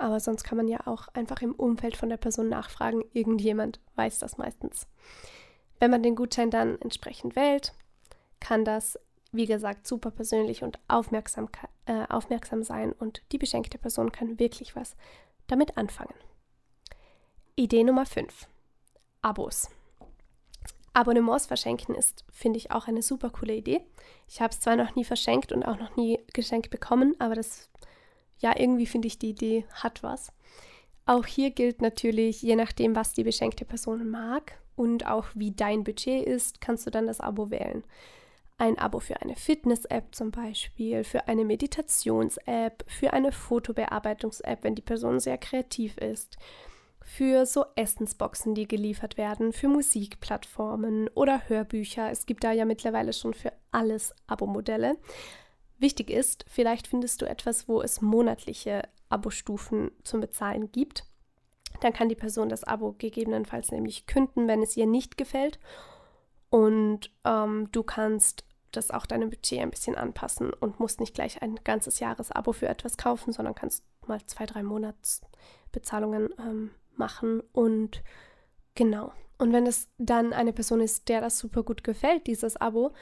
Aber 0.00 0.18
sonst 0.18 0.44
kann 0.44 0.56
man 0.56 0.66
ja 0.66 0.86
auch 0.86 1.08
einfach 1.08 1.42
im 1.42 1.52
Umfeld 1.52 1.94
von 1.94 2.08
der 2.08 2.16
Person 2.16 2.48
nachfragen. 2.48 3.04
Irgendjemand 3.12 3.80
weiß 3.96 4.18
das 4.18 4.38
meistens. 4.38 4.86
Wenn 5.78 5.90
man 5.90 6.02
den 6.02 6.16
Gutschein 6.16 6.50
dann 6.50 6.80
entsprechend 6.80 7.36
wählt, 7.36 7.74
kann 8.40 8.64
das, 8.64 8.98
wie 9.30 9.44
gesagt, 9.44 9.86
super 9.86 10.10
persönlich 10.10 10.62
und 10.62 10.78
aufmerksam, 10.88 11.50
äh, 11.84 12.06
aufmerksam 12.08 12.62
sein 12.62 12.92
und 12.92 13.20
die 13.30 13.36
beschenkte 13.36 13.76
Person 13.76 14.10
kann 14.10 14.38
wirklich 14.38 14.74
was 14.74 14.96
damit 15.48 15.76
anfangen. 15.76 16.14
Idee 17.54 17.84
Nummer 17.84 18.06
5. 18.06 18.48
Abos. 19.20 19.68
Abonnements 20.94 21.44
verschenken 21.44 21.94
ist, 21.94 22.24
finde 22.32 22.56
ich, 22.56 22.70
auch 22.70 22.88
eine 22.88 23.02
super 23.02 23.28
coole 23.28 23.54
Idee. 23.54 23.82
Ich 24.26 24.40
habe 24.40 24.52
es 24.52 24.60
zwar 24.60 24.76
noch 24.76 24.94
nie 24.96 25.04
verschenkt 25.04 25.52
und 25.52 25.62
auch 25.62 25.78
noch 25.78 25.94
nie 25.96 26.18
geschenkt 26.32 26.70
bekommen, 26.70 27.14
aber 27.18 27.34
das, 27.34 27.68
ja, 28.40 28.58
irgendwie 28.58 28.86
finde 28.86 29.08
ich, 29.08 29.18
die 29.18 29.30
Idee 29.30 29.64
hat 29.72 30.02
was. 30.02 30.32
Auch 31.06 31.26
hier 31.26 31.50
gilt 31.50 31.80
natürlich, 31.82 32.42
je 32.42 32.56
nachdem, 32.56 32.94
was 32.94 33.12
die 33.12 33.24
beschenkte 33.24 33.64
Person 33.64 34.08
mag 34.08 34.58
und 34.76 35.06
auch 35.06 35.26
wie 35.34 35.52
dein 35.52 35.84
Budget 35.84 36.26
ist, 36.26 36.60
kannst 36.60 36.86
du 36.86 36.90
dann 36.90 37.06
das 37.06 37.20
Abo 37.20 37.50
wählen. 37.50 37.84
Ein 38.58 38.78
Abo 38.78 39.00
für 39.00 39.20
eine 39.22 39.36
Fitness-App 39.36 40.14
zum 40.14 40.30
Beispiel, 40.30 41.02
für 41.02 41.28
eine 41.28 41.44
Meditations-App, 41.44 42.84
für 42.86 43.12
eine 43.12 43.32
Fotobearbeitungs-App, 43.32 44.62
wenn 44.62 44.74
die 44.74 44.82
Person 44.82 45.18
sehr 45.18 45.38
kreativ 45.38 45.96
ist 45.96 46.36
für 47.02 47.44
so 47.46 47.64
Essensboxen, 47.74 48.54
die 48.54 48.68
geliefert 48.68 49.16
werden, 49.16 49.52
für 49.52 49.68
Musikplattformen 49.68 51.08
oder 51.14 51.48
Hörbücher. 51.48 52.10
Es 52.10 52.26
gibt 52.26 52.44
da 52.44 52.52
ja 52.52 52.64
mittlerweile 52.64 53.12
schon 53.12 53.34
für 53.34 53.52
alles 53.72 54.14
Abo-Modelle. 54.26 54.96
Wichtig 55.80 56.10
ist, 56.10 56.44
vielleicht 56.46 56.86
findest 56.86 57.22
du 57.22 57.26
etwas, 57.26 57.66
wo 57.66 57.80
es 57.80 58.02
monatliche 58.02 58.82
Abo-Stufen 59.08 59.90
zum 60.04 60.20
Bezahlen 60.20 60.70
gibt. 60.70 61.04
Dann 61.80 61.94
kann 61.94 62.10
die 62.10 62.14
Person 62.14 62.50
das 62.50 62.64
Abo 62.64 62.94
gegebenenfalls 62.98 63.72
nämlich 63.72 64.06
künden, 64.06 64.46
wenn 64.46 64.62
es 64.62 64.76
ihr 64.76 64.86
nicht 64.86 65.16
gefällt. 65.16 65.58
Und 66.50 67.10
ähm, 67.24 67.68
du 67.72 67.82
kannst 67.82 68.44
das 68.72 68.90
auch 68.90 69.06
deinem 69.06 69.30
Budget 69.30 69.60
ein 69.60 69.70
bisschen 69.70 69.96
anpassen 69.96 70.52
und 70.52 70.80
musst 70.80 71.00
nicht 71.00 71.14
gleich 71.14 71.40
ein 71.40 71.56
ganzes 71.64 71.98
Jahresabo 71.98 72.52
für 72.52 72.68
etwas 72.68 72.98
kaufen, 72.98 73.32
sondern 73.32 73.54
kannst 73.54 73.82
mal 74.06 74.20
zwei, 74.26 74.46
drei 74.46 74.62
Monatsbezahlungen 74.62 76.28
ähm, 76.38 76.70
machen 76.94 77.42
und 77.52 78.02
genau. 78.74 79.12
Und 79.38 79.52
wenn 79.54 79.66
es 79.66 79.88
dann 79.96 80.34
eine 80.34 80.52
Person 80.52 80.80
ist, 80.80 81.08
der 81.08 81.22
das 81.22 81.38
super 81.38 81.62
gut 81.62 81.82
gefällt, 81.82 82.26
dieses 82.26 82.58
Abo, 82.58 82.92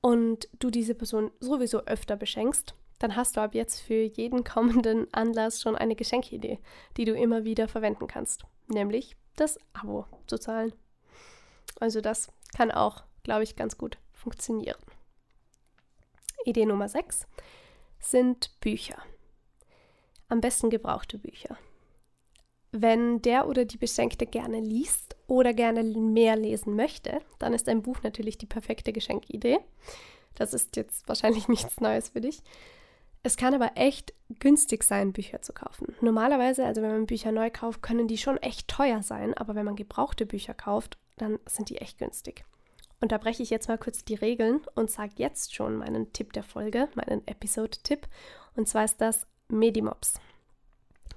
und 0.00 0.48
du 0.58 0.70
diese 0.70 0.94
Person 0.94 1.30
sowieso 1.40 1.80
öfter 1.80 2.16
beschenkst, 2.16 2.74
dann 2.98 3.16
hast 3.16 3.36
du 3.36 3.40
ab 3.40 3.54
jetzt 3.54 3.80
für 3.80 4.02
jeden 4.02 4.44
kommenden 4.44 5.12
Anlass 5.12 5.60
schon 5.60 5.76
eine 5.76 5.96
Geschenkidee, 5.96 6.58
die 6.96 7.04
du 7.04 7.14
immer 7.14 7.44
wieder 7.44 7.68
verwenden 7.68 8.06
kannst, 8.06 8.44
nämlich 8.68 9.16
das 9.36 9.58
Abo 9.72 10.06
zu 10.26 10.38
zahlen. 10.38 10.72
Also 11.78 12.00
das 12.00 12.28
kann 12.54 12.70
auch, 12.70 13.04
glaube 13.22 13.42
ich, 13.42 13.56
ganz 13.56 13.78
gut 13.78 13.98
funktionieren. 14.12 14.78
Idee 16.44 16.66
Nummer 16.66 16.88
6 16.88 17.26
sind 17.98 18.58
Bücher. 18.60 19.02
Am 20.28 20.40
besten 20.40 20.70
gebrauchte 20.70 21.18
Bücher. 21.18 21.58
Wenn 22.72 23.20
der 23.22 23.48
oder 23.48 23.64
die 23.64 23.78
Beschenkte 23.78 24.26
gerne 24.26 24.60
liest 24.60 25.09
oder 25.30 25.54
gerne 25.54 25.84
mehr 25.84 26.34
lesen 26.34 26.74
möchte, 26.74 27.20
dann 27.38 27.54
ist 27.54 27.68
ein 27.68 27.82
Buch 27.82 28.02
natürlich 28.02 28.36
die 28.36 28.46
perfekte 28.46 28.92
Geschenkidee. 28.92 29.58
Das 30.34 30.52
ist 30.52 30.74
jetzt 30.74 31.06
wahrscheinlich 31.08 31.46
nichts 31.48 31.80
Neues 31.80 32.10
für 32.10 32.20
dich. 32.20 32.42
Es 33.22 33.36
kann 33.36 33.54
aber 33.54 33.72
echt 33.76 34.12
günstig 34.40 34.82
sein, 34.82 35.12
Bücher 35.12 35.40
zu 35.40 35.52
kaufen. 35.52 35.94
Normalerweise, 36.00 36.64
also 36.64 36.82
wenn 36.82 36.90
man 36.90 37.06
Bücher 37.06 37.30
neu 37.30 37.48
kauft, 37.50 37.80
können 37.80 38.08
die 38.08 38.18
schon 38.18 38.38
echt 38.38 38.66
teuer 38.66 39.04
sein, 39.04 39.32
aber 39.34 39.54
wenn 39.54 39.66
man 39.66 39.76
gebrauchte 39.76 40.26
Bücher 40.26 40.54
kauft, 40.54 40.98
dann 41.16 41.38
sind 41.46 41.68
die 41.68 41.78
echt 41.78 41.98
günstig. 41.98 42.44
Und 43.00 43.12
da 43.12 43.18
breche 43.18 43.42
ich 43.44 43.50
jetzt 43.50 43.68
mal 43.68 43.78
kurz 43.78 44.04
die 44.04 44.14
Regeln 44.16 44.62
und 44.74 44.90
sage 44.90 45.12
jetzt 45.16 45.54
schon 45.54 45.76
meinen 45.76 46.12
Tipp 46.12 46.32
der 46.32 46.42
Folge, 46.42 46.88
meinen 46.94 47.24
Episode-Tipp. 47.28 48.08
Und 48.56 48.68
zwar 48.68 48.84
ist 48.84 49.00
das 49.00 49.28
Medimops. 49.48 50.14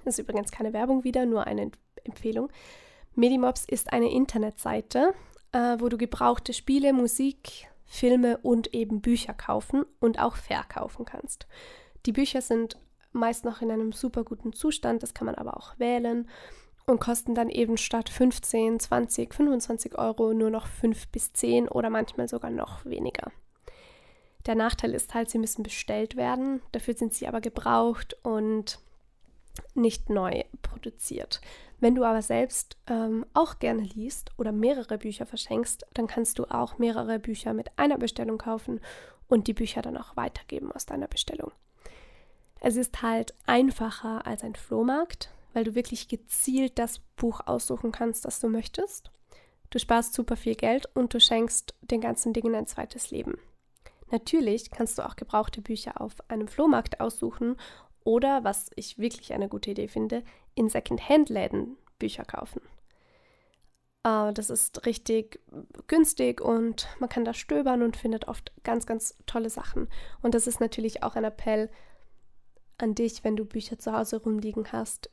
Das 0.04 0.18
ist 0.18 0.28
übrigens 0.28 0.52
keine 0.52 0.72
Werbung 0.72 1.02
wieder, 1.02 1.26
nur 1.26 1.46
eine 1.46 1.72
Empfehlung. 2.04 2.50
Medimops 3.14 3.64
ist 3.64 3.92
eine 3.92 4.10
Internetseite, 4.10 5.14
äh, 5.52 5.76
wo 5.78 5.88
du 5.88 5.96
gebrauchte 5.96 6.52
Spiele, 6.52 6.92
Musik, 6.92 7.68
Filme 7.86 8.38
und 8.38 8.74
eben 8.74 9.00
Bücher 9.00 9.34
kaufen 9.34 9.84
und 10.00 10.18
auch 10.18 10.36
verkaufen 10.36 11.04
kannst. 11.04 11.46
Die 12.06 12.12
Bücher 12.12 12.40
sind 12.40 12.76
meist 13.12 13.44
noch 13.44 13.62
in 13.62 13.70
einem 13.70 13.92
super 13.92 14.24
guten 14.24 14.52
Zustand, 14.52 15.02
das 15.02 15.14
kann 15.14 15.26
man 15.26 15.36
aber 15.36 15.56
auch 15.56 15.78
wählen 15.78 16.28
und 16.86 17.00
kosten 17.00 17.34
dann 17.34 17.48
eben 17.48 17.76
statt 17.76 18.08
15, 18.08 18.80
20, 18.80 19.32
25 19.32 19.96
Euro 19.96 20.34
nur 20.34 20.50
noch 20.50 20.66
5 20.66 21.08
bis 21.08 21.32
10 21.32 21.68
oder 21.68 21.90
manchmal 21.90 22.28
sogar 22.28 22.50
noch 22.50 22.84
weniger. 22.84 23.30
Der 24.46 24.54
Nachteil 24.54 24.92
ist 24.92 25.14
halt, 25.14 25.30
sie 25.30 25.38
müssen 25.38 25.62
bestellt 25.62 26.16
werden, 26.16 26.60
dafür 26.72 26.94
sind 26.94 27.14
sie 27.14 27.26
aber 27.26 27.40
gebraucht 27.40 28.16
und 28.22 28.78
nicht 29.74 30.10
neu 30.10 30.44
produziert. 30.62 31.40
Wenn 31.80 31.94
du 31.94 32.04
aber 32.04 32.22
selbst 32.22 32.76
ähm, 32.86 33.26
auch 33.34 33.58
gerne 33.58 33.82
liest 33.82 34.30
oder 34.38 34.52
mehrere 34.52 34.98
Bücher 34.98 35.26
verschenkst, 35.26 35.86
dann 35.94 36.06
kannst 36.06 36.38
du 36.38 36.44
auch 36.46 36.78
mehrere 36.78 37.18
Bücher 37.18 37.52
mit 37.52 37.70
einer 37.78 37.98
Bestellung 37.98 38.38
kaufen 38.38 38.80
und 39.28 39.46
die 39.46 39.52
Bücher 39.52 39.82
dann 39.82 39.96
auch 39.96 40.16
weitergeben 40.16 40.72
aus 40.72 40.86
deiner 40.86 41.08
Bestellung. 41.08 41.52
Es 42.60 42.76
ist 42.76 43.02
halt 43.02 43.34
einfacher 43.46 44.26
als 44.26 44.42
ein 44.42 44.54
Flohmarkt, 44.54 45.30
weil 45.52 45.64
du 45.64 45.74
wirklich 45.74 46.08
gezielt 46.08 46.78
das 46.78 47.00
Buch 47.16 47.40
aussuchen 47.44 47.92
kannst, 47.92 48.24
das 48.24 48.40
du 48.40 48.48
möchtest. 48.48 49.10
Du 49.70 49.78
sparst 49.78 50.14
super 50.14 50.36
viel 50.36 50.54
Geld 50.54 50.88
und 50.94 51.12
du 51.14 51.20
schenkst 51.20 51.74
den 51.82 52.00
ganzen 52.00 52.32
Dingen 52.32 52.54
ein 52.54 52.66
zweites 52.66 53.10
Leben. 53.10 53.38
Natürlich 54.10 54.70
kannst 54.70 54.98
du 54.98 55.02
auch 55.02 55.16
gebrauchte 55.16 55.60
Bücher 55.60 56.00
auf 56.00 56.14
einem 56.28 56.48
Flohmarkt 56.48 57.00
aussuchen 57.00 57.56
oder, 58.04 58.44
was 58.44 58.70
ich 58.76 58.98
wirklich 58.98 59.32
eine 59.32 59.48
gute 59.48 59.70
Idee 59.72 59.88
finde, 59.88 60.22
in 60.54 60.68
Second-Hand-Läden 60.68 61.76
Bücher 61.98 62.24
kaufen. 62.24 62.60
Äh, 64.04 64.32
das 64.32 64.50
ist 64.50 64.86
richtig 64.86 65.40
günstig 65.86 66.40
und 66.40 66.88
man 67.00 67.08
kann 67.08 67.24
da 67.24 67.34
stöbern 67.34 67.82
und 67.82 67.96
findet 67.96 68.28
oft 68.28 68.52
ganz, 68.62 68.86
ganz 68.86 69.16
tolle 69.26 69.50
Sachen. 69.50 69.88
Und 70.22 70.34
das 70.34 70.46
ist 70.46 70.60
natürlich 70.60 71.02
auch 71.02 71.16
ein 71.16 71.24
Appell 71.24 71.70
an 72.78 72.94
dich, 72.94 73.24
wenn 73.24 73.36
du 73.36 73.44
Bücher 73.44 73.78
zu 73.78 73.92
Hause 73.92 74.22
rumliegen 74.22 74.72
hast, 74.72 75.10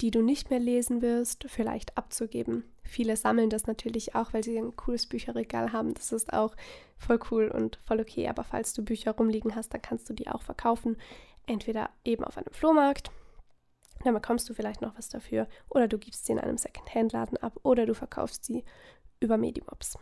die 0.00 0.10
du 0.10 0.22
nicht 0.22 0.50
mehr 0.50 0.58
lesen 0.58 1.02
wirst, 1.02 1.44
vielleicht 1.48 1.96
abzugeben. 1.96 2.64
Viele 2.82 3.16
sammeln 3.16 3.48
das 3.48 3.66
natürlich 3.66 4.14
auch, 4.14 4.32
weil 4.32 4.44
sie 4.44 4.58
ein 4.58 4.76
cooles 4.76 5.06
Bücherregal 5.06 5.72
haben. 5.72 5.94
Das 5.94 6.12
ist 6.12 6.32
auch 6.32 6.54
voll 6.96 7.18
cool 7.30 7.48
und 7.48 7.78
voll 7.86 8.00
okay. 8.00 8.28
Aber 8.28 8.44
falls 8.44 8.74
du 8.74 8.84
Bücher 8.84 9.12
rumliegen 9.12 9.54
hast, 9.54 9.72
dann 9.72 9.80
kannst 9.80 10.10
du 10.10 10.12
die 10.12 10.28
auch 10.28 10.42
verkaufen. 10.42 10.96
Entweder 11.46 11.90
eben 12.04 12.24
auf 12.24 12.36
einem 12.36 12.52
Flohmarkt, 12.52 13.10
dann 14.02 14.14
bekommst 14.14 14.48
du 14.48 14.54
vielleicht 14.54 14.82
noch 14.82 14.96
was 14.96 15.08
dafür, 15.08 15.46
oder 15.68 15.88
du 15.88 15.98
gibst 15.98 16.26
sie 16.26 16.32
in 16.32 16.38
einem 16.38 16.58
Secondhand-Laden 16.58 17.38
ab, 17.38 17.58
oder 17.62 17.86
du 17.86 17.94
verkaufst 17.94 18.44
sie 18.44 18.64
über 19.20 19.36
Medimobs. 19.36 19.98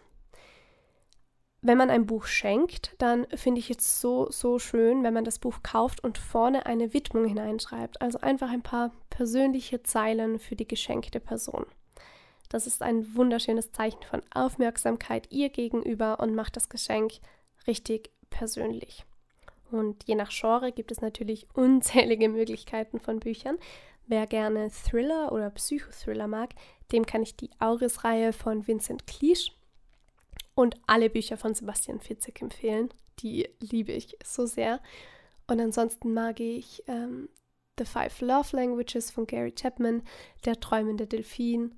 Wenn 1.65 1.79
man 1.79 1.91
ein 1.91 2.07
Buch 2.07 2.27
schenkt, 2.27 2.97
dann 2.99 3.25
finde 3.37 3.61
ich 3.61 3.71
es 3.71 4.01
so, 4.01 4.29
so 4.31 4.59
schön, 4.59 5.05
wenn 5.05 5.15
man 5.15 5.25
das 5.25 5.39
Buch 5.39 5.63
kauft 5.63 6.03
und 6.03 6.19
vorne 6.19 6.67
eine 6.67 6.93
Widmung 6.93 7.25
hineinschreibt. 7.25 8.03
Also 8.03 8.19
einfach 8.19 8.51
ein 8.51 8.63
paar 8.63 8.91
persönliche 9.11 9.85
Zeilen 9.85 10.41
für 10.41 10.57
die 10.57 10.67
geschenkte 10.67 11.21
Person. 11.21 11.65
Das 12.49 12.67
ist 12.67 12.83
ein 12.83 13.15
wunderschönes 13.15 13.71
Zeichen 13.71 14.03
von 14.03 14.23
Aufmerksamkeit 14.35 15.31
ihr 15.31 15.51
gegenüber 15.51 16.19
und 16.19 16.35
macht 16.35 16.57
das 16.57 16.69
Geschenk 16.69 17.21
richtig 17.69 18.11
persönlich. 18.29 19.07
Und 19.79 20.05
je 20.07 20.15
nach 20.15 20.31
Genre 20.31 20.73
gibt 20.73 20.93
es 20.93 21.01
natürlich 21.01 21.47
unzählige 21.55 22.29
Möglichkeiten 22.29 23.01
von 23.01 23.21
Büchern. 23.21 23.59
Wer 24.07 24.27
gerne 24.27 24.71
Thriller 24.71 25.33
oder 25.33 25.51
Psychothriller 25.51 26.27
mag, 26.27 26.51
dem 26.91 27.07
kann 27.07 27.23
ich 27.23 27.37
die 27.37 27.51
Auris-Reihe 27.59 28.33
von 28.33 28.67
Vincent 28.67 29.07
Cliche 29.07 29.53
und 30.55 30.77
alle 30.87 31.09
Bücher 31.09 31.37
von 31.37 31.55
Sebastian 31.55 32.01
Fitzek 32.01 32.43
empfehlen. 32.43 32.93
Die 33.21 33.49
liebe 33.61 33.93
ich 33.93 34.19
so 34.25 34.47
sehr. 34.47 34.81
Und 35.47 35.61
ansonsten 35.61 36.13
mag 36.13 36.41
ich 36.41 36.83
ähm, 36.89 37.29
The 37.79 37.85
Five 37.85 38.21
Love 38.21 38.57
Languages 38.57 39.11
von 39.11 39.27
Gary 39.27 39.53
Chapman, 39.53 40.03
Der 40.45 40.61
träumende 40.61 41.07
Delfin 41.07 41.75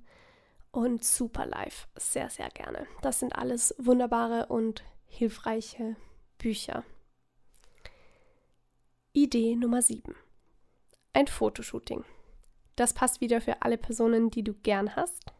und 0.71 1.03
Super 1.03 1.45
Life 1.45 1.87
sehr, 1.95 2.29
sehr 2.29 2.49
gerne. 2.49 2.85
Das 3.01 3.19
sind 3.19 3.35
alles 3.35 3.73
wunderbare 3.77 4.47
und 4.47 4.83
hilfreiche 5.07 5.95
Bücher. 6.37 6.83
Idee 9.17 9.55
Nummer 9.55 9.81
7. 9.81 10.13
Ein 11.13 11.27
Fotoshooting. 11.27 12.03
Das 12.75 12.91
passt 12.91 13.21
wieder 13.21 13.39
für 13.39 13.61
alle 13.61 13.77
Personen, 13.77 14.29
die 14.29 14.43
du 14.43 14.53
gern 14.53 14.97
hast, 14.97 15.31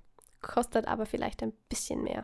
kostet 0.42 0.88
aber 0.88 1.06
vielleicht 1.06 1.44
ein 1.44 1.52
bisschen 1.68 2.02
mehr. 2.02 2.24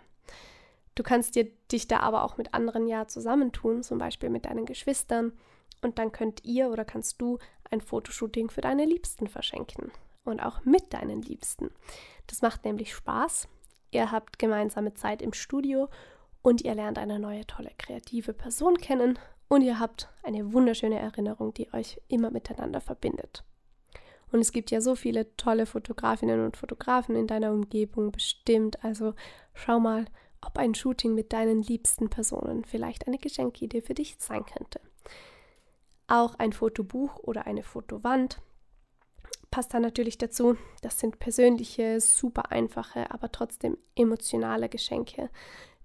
Du 0.95 1.03
kannst 1.03 1.35
dir, 1.35 1.51
dich 1.69 1.89
da 1.89 1.99
aber 1.99 2.23
auch 2.23 2.37
mit 2.37 2.53
anderen 2.53 2.87
ja 2.87 3.05
zusammentun, 3.09 3.83
zum 3.83 3.97
Beispiel 3.97 4.29
mit 4.29 4.45
deinen 4.45 4.65
Geschwistern. 4.65 5.33
Und 5.81 5.99
dann 5.99 6.13
könnt 6.13 6.45
ihr 6.45 6.69
oder 6.69 6.85
kannst 6.85 7.21
du 7.21 7.37
ein 7.69 7.81
Fotoshooting 7.81 8.49
für 8.49 8.61
deine 8.61 8.85
Liebsten 8.85 9.27
verschenken. 9.27 9.91
Und 10.23 10.39
auch 10.39 10.63
mit 10.63 10.93
deinen 10.93 11.21
Liebsten. 11.21 11.69
Das 12.27 12.41
macht 12.41 12.63
nämlich 12.63 12.95
Spaß. 12.95 13.49
Ihr 13.91 14.09
habt 14.09 14.39
gemeinsame 14.39 14.93
Zeit 14.93 15.21
im 15.21 15.33
Studio 15.33 15.89
und 16.41 16.61
ihr 16.61 16.75
lernt 16.75 16.97
eine 16.97 17.19
neue, 17.19 17.45
tolle, 17.45 17.71
kreative 17.77 18.31
Person 18.31 18.77
kennen. 18.77 19.19
Und 19.51 19.63
ihr 19.63 19.79
habt 19.79 20.07
eine 20.23 20.53
wunderschöne 20.53 20.97
Erinnerung, 20.97 21.53
die 21.53 21.73
euch 21.73 21.99
immer 22.07 22.31
miteinander 22.31 22.79
verbindet. 22.79 23.43
Und 24.31 24.39
es 24.39 24.53
gibt 24.53 24.71
ja 24.71 24.79
so 24.79 24.95
viele 24.95 25.35
tolle 25.35 25.65
Fotografinnen 25.65 26.45
und 26.45 26.55
Fotografen 26.55 27.17
in 27.17 27.27
deiner 27.27 27.51
Umgebung 27.51 28.13
bestimmt. 28.13 28.81
Also 28.81 29.13
schau 29.53 29.81
mal, 29.81 30.05
ob 30.39 30.57
ein 30.57 30.73
Shooting 30.73 31.15
mit 31.15 31.33
deinen 31.33 31.63
liebsten 31.63 32.09
Personen 32.09 32.63
vielleicht 32.63 33.07
eine 33.07 33.17
Geschenkidee 33.17 33.81
für 33.81 33.93
dich 33.93 34.15
sein 34.19 34.45
könnte. 34.45 34.79
Auch 36.07 36.35
ein 36.35 36.53
Fotobuch 36.53 37.17
oder 37.17 37.45
eine 37.45 37.63
Fotowand 37.63 38.39
passt 39.49 39.73
da 39.73 39.81
natürlich 39.81 40.17
dazu. 40.17 40.55
Das 40.81 40.97
sind 40.97 41.19
persönliche, 41.19 41.99
super 41.99 42.53
einfache, 42.53 43.11
aber 43.11 43.33
trotzdem 43.33 43.77
emotionale 43.95 44.69
Geschenke, 44.69 45.29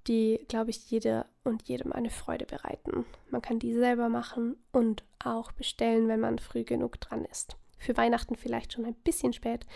die, 0.09 0.45
glaube 0.49 0.71
ich, 0.71 0.90
jeder 0.90 1.27
und 1.45 1.69
jedem 1.69 1.92
eine 1.92 2.11
Freude 2.11 2.47
bereiten. 2.47 3.05
Man 3.31 3.42
kann 3.42 3.59
die 3.59 3.75
selber 3.75 4.09
machen 4.09 4.57
und 4.73 5.05
auch 5.19 5.53
bestellen, 5.53 6.09
wenn 6.09 6.21
man 6.21 6.38
früh 6.38 6.64
genug 6.64 7.01
dran 7.01 7.25
ist. 7.25 7.57
Für 7.79 7.97
Weihnachten 7.97 8.37
vielleicht 8.37 8.73
schon 8.73 8.85
ein 8.85 8.95
bisschen 8.95 9.33
spät, 9.33 9.66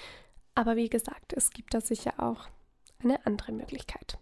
aber 0.55 0.77
wie 0.77 0.89
gesagt, 0.89 1.33
es 1.33 1.51
gibt 1.51 1.75
da 1.75 1.81
sicher 1.81 2.15
auch 2.19 2.49
eine 3.03 3.25
andere 3.27 3.53
Möglichkeit. 3.53 4.19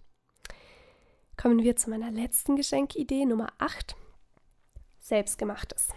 Kommen 1.36 1.62
wir 1.62 1.76
zu 1.76 1.90
meiner 1.90 2.10
letzten 2.10 2.56
Geschenkidee, 2.56 3.24
Nummer 3.24 3.52
8. 3.58 3.94
Selbstgemachtes. 5.00 5.88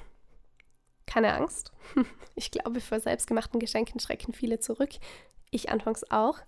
Keine 1.05 1.33
Angst. 1.33 1.71
Ich 2.33 2.49
glaube, 2.49 2.79
vor 2.79 3.01
selbstgemachten 3.01 3.59
Geschenken 3.59 3.99
schrecken 3.99 4.31
viele 4.31 4.59
zurück. 4.59 4.91
Ich 5.51 5.69
anfangs 5.69 6.09
auch, 6.09 6.39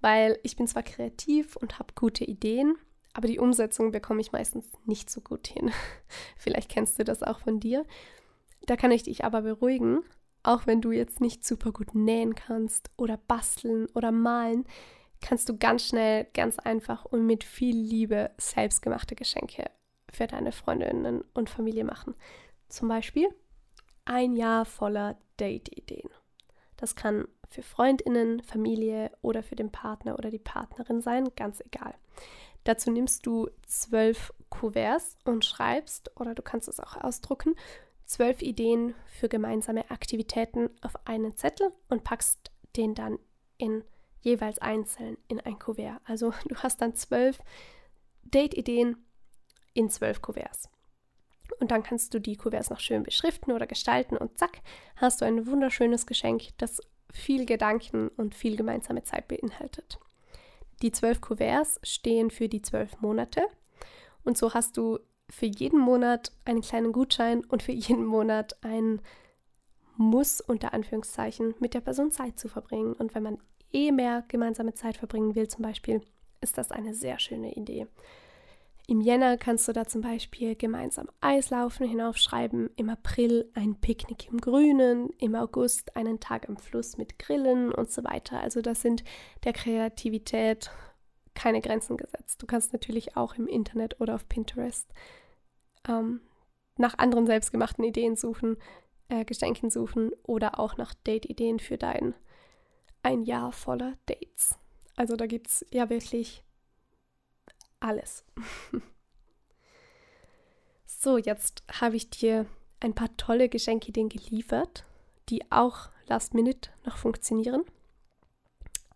weil 0.00 0.38
ich 0.44 0.54
bin 0.54 0.68
zwar 0.68 0.84
kreativ 0.84 1.56
und 1.56 1.80
habe 1.80 1.92
gute 1.96 2.24
Ideen, 2.24 2.76
aber 3.14 3.28
die 3.28 3.38
Umsetzung 3.38 3.92
bekomme 3.92 4.20
ich 4.20 4.32
meistens 4.32 4.66
nicht 4.84 5.08
so 5.08 5.20
gut 5.20 5.46
hin. 5.46 5.70
Vielleicht 6.36 6.68
kennst 6.68 6.98
du 6.98 7.04
das 7.04 7.22
auch 7.22 7.38
von 7.38 7.60
dir. 7.60 7.86
Da 8.66 8.76
kann 8.76 8.90
ich 8.90 9.04
dich 9.04 9.24
aber 9.24 9.42
beruhigen, 9.42 10.02
auch 10.42 10.66
wenn 10.66 10.80
du 10.80 10.92
jetzt 10.92 11.20
nicht 11.20 11.44
super 11.44 11.72
gut 11.72 11.94
nähen 11.94 12.34
kannst 12.34 12.90
oder 12.96 13.16
basteln 13.16 13.86
oder 13.94 14.10
malen, 14.12 14.64
kannst 15.20 15.48
du 15.48 15.56
ganz 15.56 15.86
schnell, 15.86 16.26
ganz 16.34 16.58
einfach 16.58 17.04
und 17.04 17.24
mit 17.24 17.44
viel 17.44 17.76
Liebe 17.76 18.30
selbstgemachte 18.36 19.14
Geschenke 19.14 19.70
für 20.12 20.26
deine 20.26 20.52
Freundinnen 20.52 21.24
und 21.32 21.48
Familie 21.48 21.84
machen. 21.84 22.14
Zum 22.68 22.88
Beispiel 22.88 23.28
ein 24.04 24.34
Jahr 24.36 24.64
voller 24.64 25.16
Date-Ideen. 25.38 26.10
Das 26.76 26.94
kann 26.96 27.26
für 27.48 27.62
Freundinnen, 27.62 28.42
Familie 28.42 29.10
oder 29.22 29.42
für 29.42 29.56
den 29.56 29.70
Partner 29.70 30.18
oder 30.18 30.30
die 30.30 30.38
Partnerin 30.38 31.00
sein, 31.00 31.28
ganz 31.36 31.60
egal. 31.60 31.94
Dazu 32.64 32.90
nimmst 32.90 33.26
du 33.26 33.48
zwölf 33.66 34.32
Kuverts 34.48 35.16
und 35.24 35.44
schreibst, 35.44 36.10
oder 36.18 36.34
du 36.34 36.42
kannst 36.42 36.68
es 36.68 36.80
auch 36.80 36.96
ausdrucken, 36.96 37.54
zwölf 38.04 38.42
Ideen 38.42 38.94
für 39.06 39.28
gemeinsame 39.28 39.90
Aktivitäten 39.90 40.70
auf 40.82 40.94
einen 41.06 41.36
Zettel 41.36 41.72
und 41.88 42.04
packst 42.04 42.50
den 42.76 42.94
dann 42.94 43.18
in 43.58 43.84
jeweils 44.20 44.58
einzeln 44.58 45.16
in 45.28 45.40
ein 45.40 45.58
Kuvert. 45.58 46.00
Also 46.04 46.32
du 46.46 46.56
hast 46.56 46.80
dann 46.80 46.94
zwölf 46.94 47.38
Date-Ideen 48.24 48.96
in 49.74 49.90
zwölf 49.90 50.22
Kuverts. 50.22 50.70
Und 51.60 51.70
dann 51.70 51.82
kannst 51.82 52.14
du 52.14 52.20
die 52.20 52.36
Kuverts 52.36 52.70
noch 52.70 52.80
schön 52.80 53.02
beschriften 53.02 53.52
oder 53.52 53.66
gestalten 53.66 54.16
und 54.16 54.38
zack, 54.38 54.62
hast 54.96 55.20
du 55.20 55.26
ein 55.26 55.46
wunderschönes 55.46 56.06
Geschenk, 56.06 56.56
das 56.56 56.80
viel 57.12 57.46
Gedanken 57.46 58.08
und 58.08 58.34
viel 58.34 58.56
gemeinsame 58.56 59.04
Zeit 59.04 59.28
beinhaltet. 59.28 59.98
Die 60.82 60.92
zwölf 60.92 61.20
Kuverts 61.20 61.80
stehen 61.82 62.30
für 62.30 62.48
die 62.48 62.62
zwölf 62.62 63.00
Monate 63.00 63.42
und 64.24 64.38
so 64.38 64.54
hast 64.54 64.76
du 64.76 64.98
für 65.30 65.46
jeden 65.46 65.78
Monat 65.78 66.32
einen 66.44 66.60
kleinen 66.60 66.92
Gutschein 66.92 67.44
und 67.44 67.62
für 67.62 67.72
jeden 67.72 68.04
Monat 68.04 68.56
ein 68.62 69.00
Muss 69.96 70.40
unter 70.40 70.74
Anführungszeichen 70.74 71.54
mit 71.60 71.74
der 71.74 71.80
Person 71.80 72.10
Zeit 72.10 72.38
zu 72.38 72.48
verbringen. 72.48 72.94
Und 72.94 73.14
wenn 73.14 73.22
man 73.22 73.38
eh 73.72 73.92
mehr 73.92 74.24
gemeinsame 74.28 74.74
Zeit 74.74 74.96
verbringen 74.96 75.34
will, 75.34 75.48
zum 75.48 75.62
Beispiel, 75.62 76.00
ist 76.40 76.58
das 76.58 76.72
eine 76.72 76.94
sehr 76.94 77.18
schöne 77.18 77.54
Idee. 77.54 77.86
Im 78.86 79.00
Jänner 79.00 79.38
kannst 79.38 79.66
du 79.66 79.72
da 79.72 79.86
zum 79.86 80.02
Beispiel 80.02 80.56
gemeinsam 80.56 81.08
Eislaufen 81.22 81.88
hinaufschreiben, 81.88 82.68
im 82.76 82.90
April 82.90 83.50
ein 83.54 83.80
Picknick 83.80 84.28
im 84.28 84.38
Grünen, 84.38 85.08
im 85.18 85.34
August 85.34 85.96
einen 85.96 86.20
Tag 86.20 86.50
am 86.50 86.58
Fluss 86.58 86.98
mit 86.98 87.18
Grillen 87.18 87.72
und 87.72 87.90
so 87.90 88.04
weiter. 88.04 88.40
Also 88.40 88.60
das 88.60 88.82
sind 88.82 89.02
der 89.44 89.54
Kreativität 89.54 90.70
keine 91.34 91.62
Grenzen 91.62 91.96
gesetzt. 91.96 92.42
Du 92.42 92.46
kannst 92.46 92.74
natürlich 92.74 93.16
auch 93.16 93.36
im 93.36 93.46
Internet 93.46 94.00
oder 94.02 94.16
auf 94.16 94.28
Pinterest 94.28 94.92
ähm, 95.88 96.20
nach 96.76 96.98
anderen 96.98 97.26
selbstgemachten 97.26 97.84
Ideen 97.84 98.16
suchen, 98.16 98.58
äh, 99.08 99.24
Geschenken 99.24 99.70
suchen 99.70 100.10
oder 100.24 100.58
auch 100.58 100.76
nach 100.76 100.92
Date-Ideen 100.92 101.58
für 101.58 101.78
dein 101.78 102.14
ein 103.02 103.22
Jahr 103.22 103.50
voller 103.52 103.94
Dates. 104.06 104.58
Also 104.96 105.16
da 105.16 105.26
gibt 105.26 105.48
es 105.48 105.66
ja 105.70 105.88
wirklich 105.90 106.44
alles. 107.84 108.24
so, 110.86 111.18
jetzt 111.18 111.62
habe 111.80 111.96
ich 111.96 112.10
dir 112.10 112.46
ein 112.80 112.94
paar 112.94 113.16
tolle 113.16 113.48
Geschenkideen 113.48 114.08
geliefert, 114.08 114.84
die 115.28 115.50
auch 115.50 115.88
last 116.06 116.34
minute 116.34 116.70
noch 116.84 116.96
funktionieren, 116.96 117.64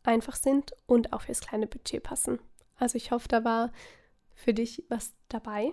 einfach 0.03 0.37
sind 0.37 0.74
und 0.87 1.12
auch 1.12 1.22
fürs 1.22 1.40
kleine 1.40 1.66
Budget 1.66 2.03
passen. 2.03 2.38
Also 2.77 2.96
ich 2.96 3.11
hoffe, 3.11 3.29
da 3.29 3.44
war 3.44 3.72
für 4.35 4.55
dich 4.55 4.85
was 4.88 5.14
dabei. 5.29 5.72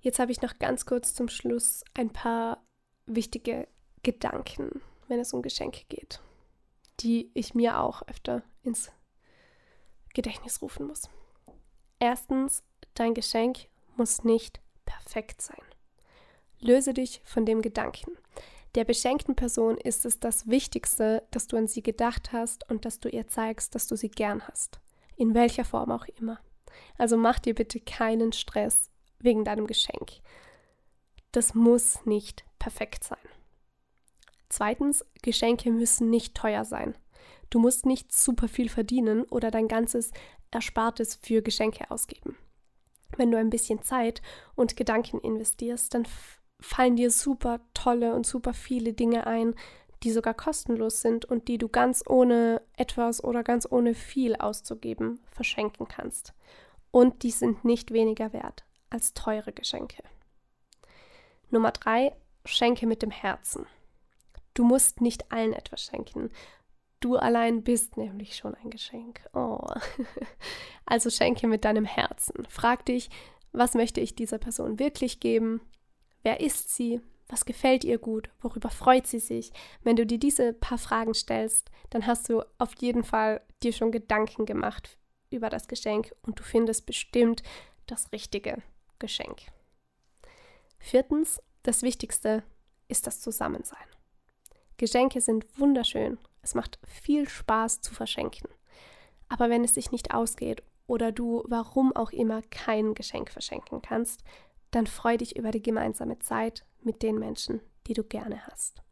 Jetzt 0.00 0.18
habe 0.18 0.30
ich 0.30 0.42
noch 0.42 0.58
ganz 0.58 0.86
kurz 0.86 1.14
zum 1.14 1.28
Schluss 1.28 1.84
ein 1.94 2.10
paar 2.12 2.64
wichtige 3.06 3.66
Gedanken, 4.02 4.82
wenn 5.08 5.18
es 5.18 5.32
um 5.32 5.42
Geschenke 5.42 5.84
geht 5.88 6.20
die 7.00 7.30
ich 7.34 7.54
mir 7.54 7.80
auch 7.80 8.02
öfter 8.02 8.42
ins 8.62 8.90
Gedächtnis 10.14 10.62
rufen 10.62 10.86
muss. 10.86 11.08
Erstens, 12.00 12.62
dein 12.94 13.14
Geschenk 13.14 13.68
muss 13.96 14.24
nicht 14.24 14.60
perfekt 14.84 15.42
sein. 15.42 15.62
Löse 16.60 16.94
dich 16.94 17.20
von 17.24 17.44
dem 17.44 17.62
Gedanken. 17.62 18.16
Der 18.74 18.84
beschenkten 18.84 19.34
Person 19.34 19.78
ist 19.78 20.04
es 20.04 20.20
das 20.20 20.48
Wichtigste, 20.48 21.26
dass 21.30 21.46
du 21.46 21.56
an 21.56 21.66
sie 21.66 21.82
gedacht 21.82 22.32
hast 22.32 22.68
und 22.70 22.84
dass 22.84 23.00
du 23.00 23.08
ihr 23.08 23.26
zeigst, 23.26 23.74
dass 23.74 23.86
du 23.86 23.96
sie 23.96 24.10
gern 24.10 24.46
hast. 24.46 24.80
In 25.16 25.34
welcher 25.34 25.64
Form 25.64 25.90
auch 25.90 26.06
immer. 26.20 26.38
Also 26.96 27.16
mach 27.16 27.38
dir 27.38 27.54
bitte 27.54 27.80
keinen 27.80 28.32
Stress 28.32 28.90
wegen 29.18 29.44
deinem 29.44 29.66
Geschenk. 29.66 30.20
Das 31.32 31.54
muss 31.54 32.04
nicht 32.06 32.44
perfekt 32.58 33.04
sein. 33.04 33.18
Zweitens, 34.48 35.04
Geschenke 35.22 35.70
müssen 35.70 36.10
nicht 36.10 36.34
teuer 36.34 36.64
sein. 36.64 36.94
Du 37.50 37.58
musst 37.58 37.86
nicht 37.86 38.12
super 38.12 38.48
viel 38.48 38.68
verdienen 38.68 39.24
oder 39.24 39.50
dein 39.50 39.68
ganzes 39.68 40.10
Erspartes 40.50 41.16
für 41.16 41.42
Geschenke 41.42 41.90
ausgeben. 41.90 42.36
Wenn 43.16 43.30
du 43.30 43.38
ein 43.38 43.50
bisschen 43.50 43.82
Zeit 43.82 44.22
und 44.54 44.76
Gedanken 44.76 45.18
investierst, 45.20 45.94
dann 45.94 46.06
fallen 46.60 46.96
dir 46.96 47.10
super 47.10 47.60
tolle 47.74 48.14
und 48.14 48.26
super 48.26 48.52
viele 48.52 48.92
Dinge 48.92 49.26
ein, 49.26 49.54
die 50.02 50.12
sogar 50.12 50.34
kostenlos 50.34 51.00
sind 51.00 51.24
und 51.24 51.48
die 51.48 51.58
du 51.58 51.68
ganz 51.68 52.04
ohne 52.06 52.62
etwas 52.76 53.22
oder 53.22 53.42
ganz 53.42 53.66
ohne 53.70 53.94
viel 53.94 54.36
auszugeben 54.36 55.20
verschenken 55.30 55.88
kannst. 55.88 56.34
Und 56.90 57.22
die 57.22 57.30
sind 57.30 57.64
nicht 57.64 57.92
weniger 57.92 58.32
wert 58.32 58.64
als 58.90 59.12
teure 59.14 59.52
Geschenke. 59.52 60.02
Nummer 61.50 61.72
drei, 61.72 62.14
schenke 62.44 62.86
mit 62.86 63.02
dem 63.02 63.10
Herzen. 63.10 63.66
Du 64.54 64.64
musst 64.64 65.00
nicht 65.00 65.30
allen 65.30 65.52
etwas 65.52 65.82
schenken. 65.82 66.30
Du 67.00 67.16
allein 67.16 67.62
bist 67.62 67.96
nämlich 67.96 68.36
schon 68.36 68.54
ein 68.54 68.70
Geschenk. 68.70 69.20
Oh. 69.34 69.58
Also 70.90 71.10
schenke 71.10 71.46
mit 71.46 71.66
deinem 71.66 71.84
Herzen. 71.84 72.46
Frag 72.48 72.86
dich, 72.86 73.10
was 73.52 73.74
möchte 73.74 74.00
ich 74.00 74.14
dieser 74.14 74.38
Person 74.38 74.78
wirklich 74.78 75.20
geben? 75.20 75.60
Wer 76.22 76.40
ist 76.40 76.74
sie? 76.74 77.02
Was 77.28 77.44
gefällt 77.44 77.84
ihr 77.84 77.98
gut? 77.98 78.30
Worüber 78.40 78.70
freut 78.70 79.06
sie 79.06 79.18
sich? 79.18 79.52
Wenn 79.82 79.96
du 79.96 80.06
dir 80.06 80.18
diese 80.18 80.54
paar 80.54 80.78
Fragen 80.78 81.12
stellst, 81.12 81.70
dann 81.90 82.06
hast 82.06 82.30
du 82.30 82.42
auf 82.56 82.72
jeden 82.80 83.04
Fall 83.04 83.42
dir 83.62 83.74
schon 83.74 83.92
Gedanken 83.92 84.46
gemacht 84.46 84.96
über 85.30 85.50
das 85.50 85.68
Geschenk 85.68 86.14
und 86.22 86.38
du 86.38 86.42
findest 86.42 86.86
bestimmt 86.86 87.42
das 87.86 88.12
richtige 88.12 88.62
Geschenk. 88.98 89.42
Viertens, 90.78 91.42
das 91.64 91.82
Wichtigste 91.82 92.42
ist 92.88 93.06
das 93.06 93.20
Zusammensein. 93.20 93.86
Geschenke 94.78 95.20
sind 95.20 95.44
wunderschön. 95.58 96.18
Es 96.42 96.54
macht 96.54 96.78
viel 96.84 97.28
Spaß 97.28 97.80
zu 97.80 97.94
verschenken. 97.94 98.48
Aber 99.28 99.50
wenn 99.50 99.64
es 99.64 99.74
sich 99.74 99.92
nicht 99.92 100.14
ausgeht 100.14 100.62
oder 100.86 101.12
du 101.12 101.44
warum 101.46 101.94
auch 101.94 102.10
immer 102.10 102.42
kein 102.50 102.94
Geschenk 102.94 103.30
verschenken 103.30 103.82
kannst, 103.82 104.24
dann 104.70 104.86
freu 104.86 105.16
dich 105.16 105.36
über 105.36 105.50
die 105.50 105.62
gemeinsame 105.62 106.18
Zeit 106.18 106.64
mit 106.82 107.02
den 107.02 107.18
Menschen, 107.18 107.60
die 107.86 107.94
du 107.94 108.04
gerne 108.04 108.46
hast. 108.46 108.82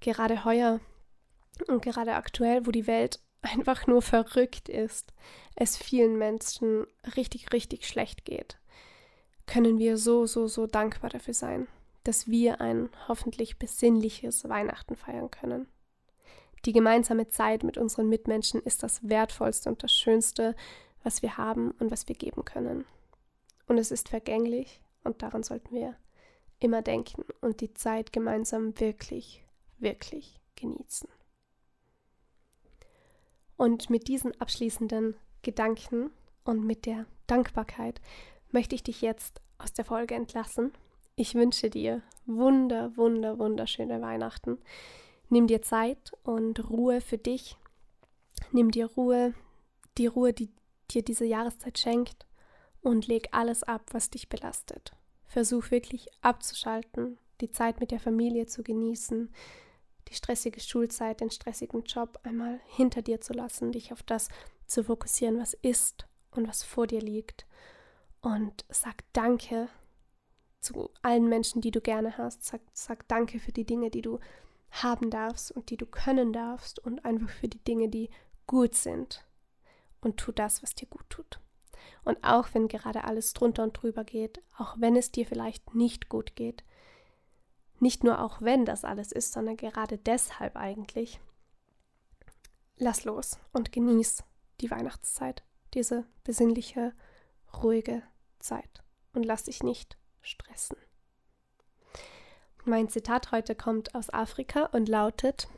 Gerade 0.00 0.44
heuer 0.44 0.80
und 1.68 1.82
gerade 1.82 2.14
aktuell, 2.14 2.66
wo 2.66 2.70
die 2.70 2.86
Welt 2.86 3.20
einfach 3.42 3.86
nur 3.86 4.02
verrückt 4.02 4.68
ist, 4.68 5.12
es 5.54 5.76
vielen 5.76 6.18
Menschen 6.18 6.86
richtig, 7.16 7.52
richtig 7.52 7.86
schlecht 7.86 8.24
geht, 8.24 8.58
können 9.46 9.78
wir 9.78 9.98
so, 9.98 10.26
so, 10.26 10.46
so 10.46 10.66
dankbar 10.66 11.10
dafür 11.10 11.34
sein, 11.34 11.68
dass 12.02 12.28
wir 12.28 12.60
ein 12.60 12.88
hoffentlich 13.08 13.58
besinnliches 13.58 14.48
Weihnachten 14.48 14.96
feiern 14.96 15.30
können. 15.30 15.66
Die 16.64 16.72
gemeinsame 16.72 17.28
Zeit 17.28 17.62
mit 17.62 17.76
unseren 17.76 18.08
Mitmenschen 18.08 18.60
ist 18.60 18.82
das 18.82 19.06
Wertvollste 19.08 19.68
und 19.68 19.82
das 19.82 19.92
Schönste, 19.92 20.56
was 21.02 21.22
wir 21.22 21.36
haben 21.36 21.72
und 21.72 21.90
was 21.90 22.08
wir 22.08 22.14
geben 22.14 22.44
können. 22.44 22.86
Und 23.66 23.78
es 23.78 23.90
ist 23.90 24.08
vergänglich 24.08 24.80
und 25.02 25.22
daran 25.22 25.42
sollten 25.42 25.74
wir 25.74 25.94
immer 26.60 26.80
denken 26.80 27.24
und 27.40 27.60
die 27.60 27.74
Zeit 27.74 28.12
gemeinsam 28.12 28.78
wirklich, 28.80 29.44
wirklich 29.78 30.40
genießen. 30.56 31.08
Und 33.56 33.90
mit 33.90 34.08
diesen 34.08 34.38
abschließenden 34.40 35.16
Gedanken 35.42 36.10
und 36.44 36.64
mit 36.64 36.86
der 36.86 37.06
Dankbarkeit 37.26 38.00
möchte 38.50 38.74
ich 38.74 38.82
dich 38.82 39.02
jetzt 39.02 39.40
aus 39.58 39.72
der 39.72 39.84
Folge 39.84 40.14
entlassen. 40.14 40.72
Ich 41.16 41.34
wünsche 41.34 41.70
dir 41.70 42.02
wunder, 42.26 42.96
wunder, 42.96 43.38
wunderschöne 43.38 44.00
Weihnachten. 44.00 44.58
Nimm 45.34 45.48
dir 45.48 45.62
Zeit 45.62 46.12
und 46.22 46.70
Ruhe 46.70 47.00
für 47.00 47.18
dich. 47.18 47.56
Nimm 48.52 48.70
dir 48.70 48.86
Ruhe, 48.86 49.34
die 49.98 50.06
Ruhe, 50.06 50.32
die 50.32 50.48
dir 50.92 51.02
diese 51.02 51.24
Jahreszeit 51.24 51.76
schenkt 51.76 52.24
und 52.82 53.08
leg 53.08 53.26
alles 53.32 53.64
ab, 53.64 53.82
was 53.90 54.10
dich 54.10 54.28
belastet. 54.28 54.92
Versuch 55.26 55.72
wirklich 55.72 56.06
abzuschalten, 56.20 57.18
die 57.40 57.50
Zeit 57.50 57.80
mit 57.80 57.90
der 57.90 57.98
Familie 57.98 58.46
zu 58.46 58.62
genießen, 58.62 59.34
die 60.06 60.14
stressige 60.14 60.60
Schulzeit, 60.60 61.20
den 61.20 61.32
stressigen 61.32 61.82
Job 61.82 62.20
einmal 62.22 62.60
hinter 62.68 63.02
dir 63.02 63.20
zu 63.20 63.32
lassen, 63.32 63.72
dich 63.72 63.92
auf 63.92 64.04
das 64.04 64.28
zu 64.68 64.84
fokussieren, 64.84 65.40
was 65.40 65.54
ist 65.54 66.06
und 66.30 66.46
was 66.46 66.62
vor 66.62 66.86
dir 66.86 67.00
liegt. 67.00 67.44
Und 68.20 68.64
sag 68.68 69.02
Danke 69.12 69.68
zu 70.60 70.90
allen 71.02 71.28
Menschen, 71.28 71.60
die 71.60 71.72
du 71.72 71.80
gerne 71.80 72.18
hast. 72.18 72.44
Sag, 72.44 72.60
sag 72.72 73.08
Danke 73.08 73.40
für 73.40 73.50
die 73.50 73.66
Dinge, 73.66 73.90
die 73.90 74.02
du 74.02 74.20
haben 74.82 75.10
darfst 75.10 75.52
und 75.52 75.70
die 75.70 75.76
du 75.76 75.86
können 75.86 76.32
darfst 76.32 76.78
und 76.78 77.04
einfach 77.04 77.28
für 77.28 77.48
die 77.48 77.62
Dinge, 77.62 77.88
die 77.88 78.10
gut 78.46 78.74
sind. 78.74 79.24
Und 80.00 80.18
tu 80.18 80.32
das, 80.32 80.62
was 80.62 80.74
dir 80.74 80.86
gut 80.86 81.08
tut. 81.08 81.40
Und 82.04 82.22
auch 82.22 82.48
wenn 82.52 82.68
gerade 82.68 83.04
alles 83.04 83.32
drunter 83.32 83.62
und 83.62 83.72
drüber 83.72 84.04
geht, 84.04 84.42
auch 84.58 84.76
wenn 84.78 84.96
es 84.96 85.10
dir 85.10 85.26
vielleicht 85.26 85.74
nicht 85.74 86.08
gut 86.08 86.36
geht, 86.36 86.64
nicht 87.80 88.04
nur 88.04 88.20
auch 88.20 88.40
wenn 88.40 88.64
das 88.64 88.84
alles 88.84 89.12
ist, 89.12 89.32
sondern 89.32 89.56
gerade 89.56 89.98
deshalb 89.98 90.56
eigentlich, 90.56 91.20
lass 92.76 93.04
los 93.04 93.38
und 93.52 93.72
genieß 93.72 94.24
die 94.60 94.70
Weihnachtszeit, 94.70 95.42
diese 95.72 96.06
besinnliche, 96.22 96.94
ruhige 97.62 98.02
Zeit 98.38 98.82
und 99.12 99.24
lass 99.24 99.44
dich 99.44 99.62
nicht 99.62 99.96
stressen. 100.20 100.76
Mein 102.66 102.88
Zitat 102.88 103.30
heute 103.30 103.54
kommt 103.54 103.94
aus 103.94 104.08
Afrika 104.08 104.64
und 104.72 104.88
lautet, 104.88 105.48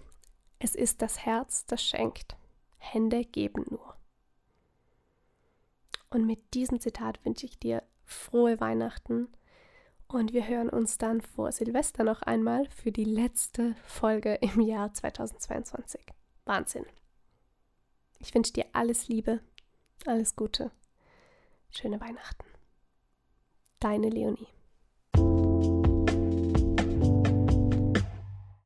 es 0.58 0.74
ist 0.74 1.02
das 1.02 1.24
Herz, 1.24 1.64
das 1.64 1.80
schenkt, 1.80 2.36
Hände 2.78 3.24
geben 3.24 3.64
nur. 3.70 3.94
Und 6.10 6.26
mit 6.26 6.54
diesem 6.54 6.80
Zitat 6.80 7.24
wünsche 7.24 7.46
ich 7.46 7.60
dir 7.60 7.84
frohe 8.04 8.58
Weihnachten 8.58 9.28
und 10.08 10.32
wir 10.32 10.48
hören 10.48 10.68
uns 10.68 10.98
dann 10.98 11.20
vor 11.20 11.52
Silvester 11.52 12.02
noch 12.02 12.22
einmal 12.22 12.68
für 12.70 12.90
die 12.90 13.04
letzte 13.04 13.76
Folge 13.84 14.34
im 14.40 14.60
Jahr 14.60 14.92
2022. 14.92 16.00
Wahnsinn. 16.44 16.86
Ich 18.18 18.34
wünsche 18.34 18.52
dir 18.52 18.66
alles 18.72 19.06
Liebe, 19.06 19.38
alles 20.06 20.34
Gute, 20.34 20.72
schöne 21.70 22.00
Weihnachten. 22.00 22.46
Deine 23.78 24.08
Leonie. 24.10 24.55